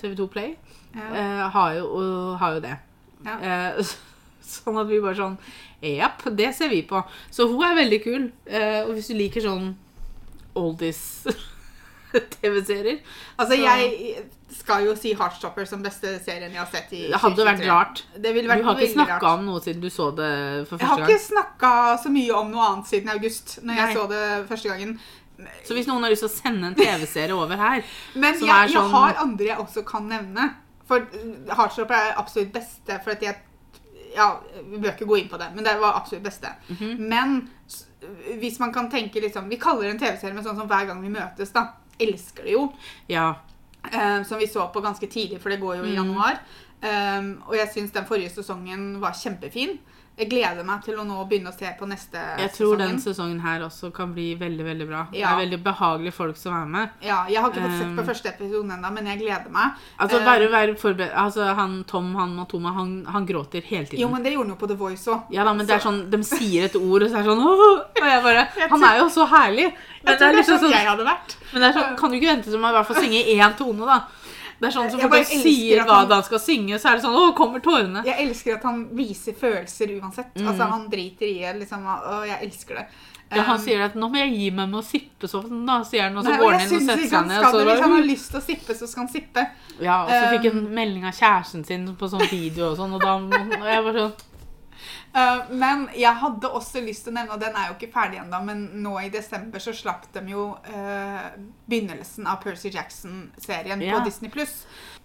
[0.00, 0.56] TV2 Play
[0.96, 1.12] Ja.
[1.12, 2.72] uh, har, jo, uh, har jo det.
[3.24, 3.36] Ja.
[3.38, 3.92] Eh,
[4.58, 5.38] sånn at vi bare sånn
[5.82, 7.00] Japp, det ser vi på.
[7.34, 8.28] Så hun er veldig kul.
[8.46, 9.72] Eh, og hvis du liker sånn
[10.54, 12.98] oldies-TV-serier
[13.40, 13.80] Altså, Så- jeg
[14.52, 18.02] skal jo si Heartstopper som beste serien jeg har sett i Det hadde vært rart.
[18.20, 20.28] Det ville Du har ikke snakka om noe siden du så det
[20.68, 21.28] for Jeg har første ikke gang.
[21.30, 21.70] snakka
[22.02, 23.94] så mye om noe annet siden august, når jeg Nei.
[23.96, 24.92] så det første gangen.
[25.64, 27.80] Så hvis noen har lyst til å sende en TV-serie over her
[28.14, 30.50] Men jeg, jeg sånn- har andre jeg også kan nevne.
[30.86, 33.34] For uh, Heartstopper er absolutt beste, for at jeg
[34.14, 34.40] Ja,
[34.70, 36.48] vi bør ikke gå inn på det, men det var absolutt beste.
[36.68, 36.96] Mhm.
[37.08, 37.48] Men
[38.40, 41.00] hvis man kan tenke liksom Vi kaller det en TV-serie, men sånn som hver gang
[41.02, 41.68] vi møtes, da.
[42.00, 42.72] Elsker det jo.
[43.08, 43.34] Ja.
[43.92, 46.04] eh, som vi så på ganske tidlig, for det går jo i Mm.
[46.04, 46.38] januar.
[46.82, 49.78] Um, og jeg syns den forrige sesongen var kjempefin.
[50.18, 52.78] Jeg gleder meg til å nå begynne å se på neste Jeg tror sesongen.
[52.82, 55.06] den sesongen her også kan bli veldig, veldig bra.
[55.16, 55.30] Ja.
[55.32, 56.90] Det er veldig behagelige folk som er med.
[57.00, 59.72] Ja, Jeg har ikke fått sett på Um, første episode ennå, men jeg gleder meg.
[59.98, 64.00] Altså, Eh, bare være forberedt Altså, han Tom, han Matoma, han, han gråter hele tiden.
[64.04, 65.22] Jo, men det gjorde han jo på The Voice òg.
[65.32, 67.42] Ja da, men det er sånn, De sier et ord, og så er det sånn
[67.48, 68.02] Åh!
[68.02, 69.72] Og jeg bare Jeg Han er jo så herlig!
[70.04, 71.36] Men Jeg det tror er det er liksom sånn jeg hadde vært.
[71.52, 73.56] Men det er sånn, kan du ikke vente til man i hvert fall synger én
[73.56, 73.98] tone, da?
[74.62, 77.16] Det er sånn som elsker sier hva han- han skal synge, så er det sånn
[77.18, 78.04] Å, kommer tårene?
[78.06, 80.30] Jeg elsker at han viser følelser uansett.
[80.38, 80.46] Mm.
[80.52, 81.56] Altså, Han driter i det.
[81.64, 82.86] liksom, og jeg elsker det.
[83.34, 85.80] Ja, han Um, sier at 'nå må jeg gi meg med å sippe sånn', da,
[85.82, 87.42] sier han, og så går han inn og setter seg ned.
[87.42, 89.46] Hvis bare, han har lyst til å sippe, så skal han sippe.
[89.80, 92.92] ja, og så fikk han Um, melding av kjæresten sin på sånn video og sånn,
[92.92, 93.30] og da og
[93.66, 94.12] jeg bare sånn
[95.12, 98.22] Uh, men jeg hadde også lyst til å nevne, og den er jo ikke ferdig
[98.22, 101.26] ennå, men nå i desember så slapp de jo uh,
[101.68, 103.98] begynnelsen av Percy Jackson-serien Ja.
[103.98, 104.62] på Disney Pluss.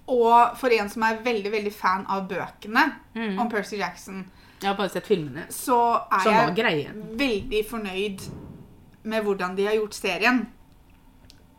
[0.07, 2.85] Og for en som er veldig veldig fan av bøkene
[3.17, 3.35] mm.
[3.35, 4.23] om Percy Jackson,
[4.61, 5.43] Jeg har bare sett filmene.
[5.51, 7.01] så er Som jeg greien.
[7.19, 8.23] veldig fornøyd
[9.03, 10.45] med hvordan de har gjort serien.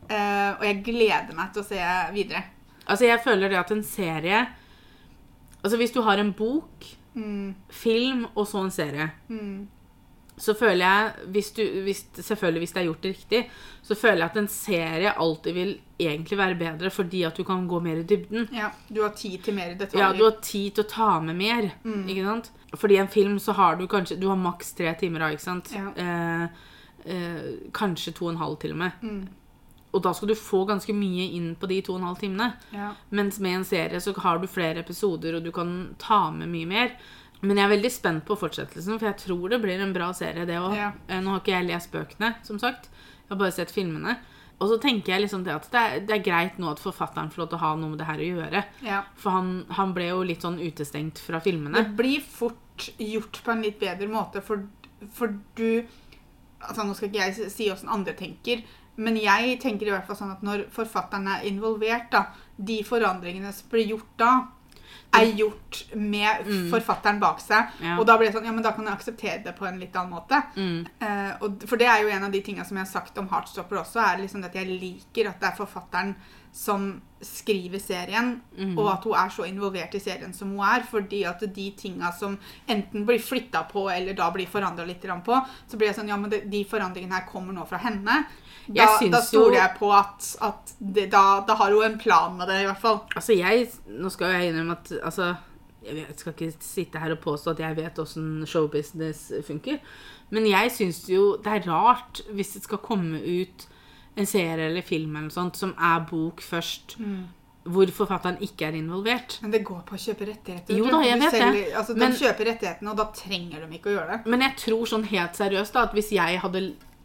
[0.09, 1.83] Uh, og jeg gleder meg til å se
[2.15, 2.43] videre.
[2.87, 4.47] Altså, jeg føler det at en serie
[5.59, 6.85] Altså, hvis du har en bok,
[7.15, 9.67] Mm, film og så en serie, mm,
[10.39, 13.41] så føler jeg, hvis du, hvis, selvfølgelig hvis det er gjort riktig,
[13.83, 17.65] så føler jeg at en serie alltid vil egentlig være bedre fordi at du kan
[17.67, 18.47] gå mer i dybden.
[18.55, 20.05] Ja, Du har tid til mer detaljer.
[20.05, 22.51] Ja, du har tid til å ta med mer, ikke sant?
[22.77, 25.43] Fordi i en film så har du kanskje Du har maks tre timer av, ikke
[25.43, 25.73] sant?
[25.75, 25.89] Ja.
[25.97, 26.47] Eh,
[27.05, 27.43] eh,
[27.73, 28.91] kanskje to og en halv til og med.
[29.01, 29.27] Mm.
[29.91, 32.51] Og da skal du få ganske mye inn på de to og en halv timene.
[32.75, 32.91] Ja.
[33.15, 36.69] Mens med en serie så har du flere episoder, og du kan ta med mye
[36.69, 36.91] mer.
[37.41, 40.45] Men jeg er veldig spent på fortsettelsen, for jeg tror det blir en bra serie,
[40.45, 40.75] det òg.
[40.77, 40.91] Ja.
[41.23, 42.91] Nå har ikke jeg lest bøkene, som sagt.
[43.23, 44.17] Jeg har bare sett filmene.
[44.59, 47.29] Og så tenker jeg liksom det at det er, det er greit nå at forfatteren
[47.31, 48.63] får lov til å ha noe med det her å gjøre.
[48.83, 48.99] ja.
[49.15, 51.79] For han, han ble jo litt sånn utestengt fra filmene.
[51.79, 54.67] Det blir fort gjort på en litt bedre måte, for,
[55.15, 55.85] for du
[56.59, 58.65] altså Nå skal ikke jeg si åssen andre tenker,
[58.99, 62.25] men jeg tenker i hvert fall sånn at når forfatteren er involvert, da,
[62.55, 64.31] de forandringene som blir gjort da,
[65.11, 67.71] er gjort med forfatteren bak seg.
[67.81, 67.95] Ja.
[67.97, 69.95] Og da blir det sånn, ja, men da kan jeg akseptere det på en litt
[69.97, 70.41] annen måte.
[70.53, 70.83] Mm.
[70.85, 73.29] Eh, og, for det er jo en av de tingene som jeg har sagt om
[73.31, 76.13] Heartstopper også, er liksom at jeg liker at det er forfatteren
[76.53, 76.91] som
[77.21, 78.31] skriver serien,
[78.79, 80.85] og at hun er så involvert i serien som hun er.
[80.89, 82.37] Fordi at de tinga som
[82.69, 86.17] enten blir flytta på, eller da blir forandra litt på, så blir det sånn Ja,
[86.17, 88.23] men de forandringene her kommer nå fra henne.
[88.69, 92.47] Da, da stoler jeg på at, at det, da, da har hun en plan med
[92.51, 92.99] det, i hvert fall.
[93.17, 95.31] Altså, jeg Nå skal jo jeg innrømme at altså,
[95.81, 99.79] Jeg skal ikke sitte her og påstå at jeg vet åssen showbusiness funker.
[100.29, 103.65] Men jeg syns jo det er rart hvis det skal komme ut
[104.19, 106.97] en serie eller film eller noe sånt som er bok først,
[107.69, 109.37] hvor forfatteren ikke er involvert.
[109.41, 110.75] Men det går på å kjøpe rettigheter.
[110.77, 111.63] Jo da, jeg vet vet det.
[111.79, 114.19] Altså, de Men- kjøper rettighetene, og da trenger de ikke å gjøre det.
[114.33, 116.63] Men jeg tror sånn helt seriøst da, at hvis jeg hadde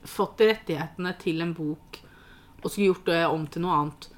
[0.09, 2.01] fått rettighetene til en bok
[2.65, 4.09] og skulle gjort det om til noe annet,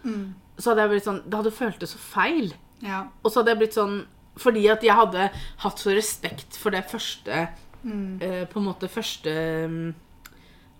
[0.57, 2.55] så hadde jeg blitt sånn Det hadde føltes så feil.
[2.84, 3.07] Ja.
[3.22, 3.97] Og så hadde jeg blitt sånn
[4.37, 5.30] Fordi at jeg hadde
[5.62, 7.47] hatt så respekt for det første
[8.20, 9.32] eh, På en måte første
[9.64, 9.95] um,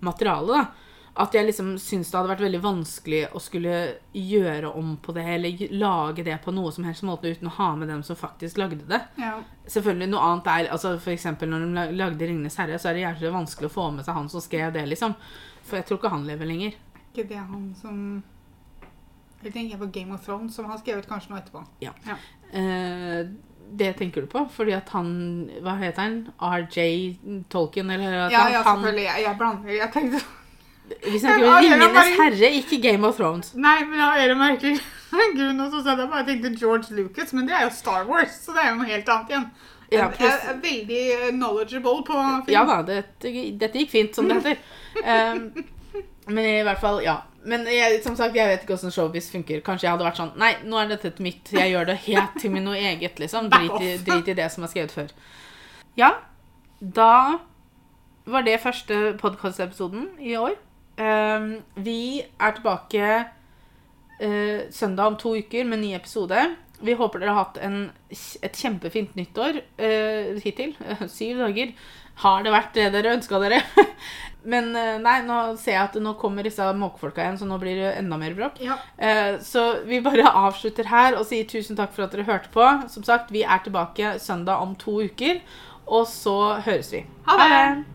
[0.05, 0.86] materialet, da.
[1.17, 3.77] At jeg liksom syns det hadde vært veldig vanskelig å skulle
[4.13, 7.71] gjøre om på det, eller lage det på noe som helst måte uten å ha
[7.77, 9.01] med dem som faktisk lagde det.
[9.17, 9.39] ja.
[9.67, 13.01] Selvfølgelig noe annet er altså For eksempel når de lagde 'Ringenes herre', så er det
[13.03, 15.15] jævlig vanskelig å få med seg han som skrev det, liksom.
[15.65, 16.73] For jeg tror ikke han lever lenger.
[17.15, 18.23] ikke det han som
[19.43, 21.65] Jeg tenker på Game of Thrones, som han skrev ut kanskje noe etterpå.
[21.81, 21.93] Ja.
[22.07, 22.17] Ja.
[22.53, 23.27] Eh,
[23.73, 24.47] det tenker du på?
[24.51, 26.29] Fordi at han Hva heter han?
[26.41, 29.05] RJ Tolkien, eller Ja, ja, han, selvfølgelig.
[29.05, 29.71] Jeg, jeg blander.
[29.71, 30.21] Jeg tenkte
[30.87, 33.55] Vi snakker om Ringenes herre, ikke Game of Thrones.
[33.55, 34.77] Nei, men av en merkelig
[35.37, 38.53] Gud, nå så jeg bare tenkte George Lucas, men det er jo Star Wars, så
[38.53, 39.47] det er jo noe helt annet igjen.
[39.93, 42.51] Ja, jeg, er veldig knowledgeable på film.
[42.51, 43.31] Ja da, dette,
[43.61, 44.59] dette gikk fint, som det heter.
[45.07, 45.45] Um,
[46.35, 47.21] men i hvert fall, ja.
[47.47, 49.63] Men jeg, som sagt, jeg vet ikke hvordan showbiz funker.
[49.67, 51.53] Kanskje jeg hadde vært sånn Nei, nå er dette mitt.
[51.55, 53.47] Jeg gjør det helt til min noe eget, liksom.
[53.55, 55.15] Drit i, drit i det som er skrevet før.
[55.97, 56.17] Ja,
[56.81, 57.39] da
[58.27, 60.59] var det første podkastepisoden i år.
[60.97, 63.09] Um, vi er tilbake
[64.23, 66.39] uh, søndag om to uker med ny episode.
[66.81, 70.73] Vi håper dere har hatt en, et kjempefint nyttår uh, hittil.
[71.19, 71.75] Syv dager.
[72.23, 73.61] Har det vært det dere ønska dere?
[74.47, 77.81] Men eh, nei, nå ser jeg at nå kommer disse måkefolka igjen, så nå blir
[77.81, 78.61] det enda mer bråk.
[78.63, 78.77] Ja.
[79.43, 82.69] Så vi bare avslutter her og sier tusen takk for at dere hørte på.
[82.95, 85.43] Som sagt, vi er tilbake søndag om to uker,
[85.91, 87.03] og så høres vi.
[87.27, 87.93] Ha det!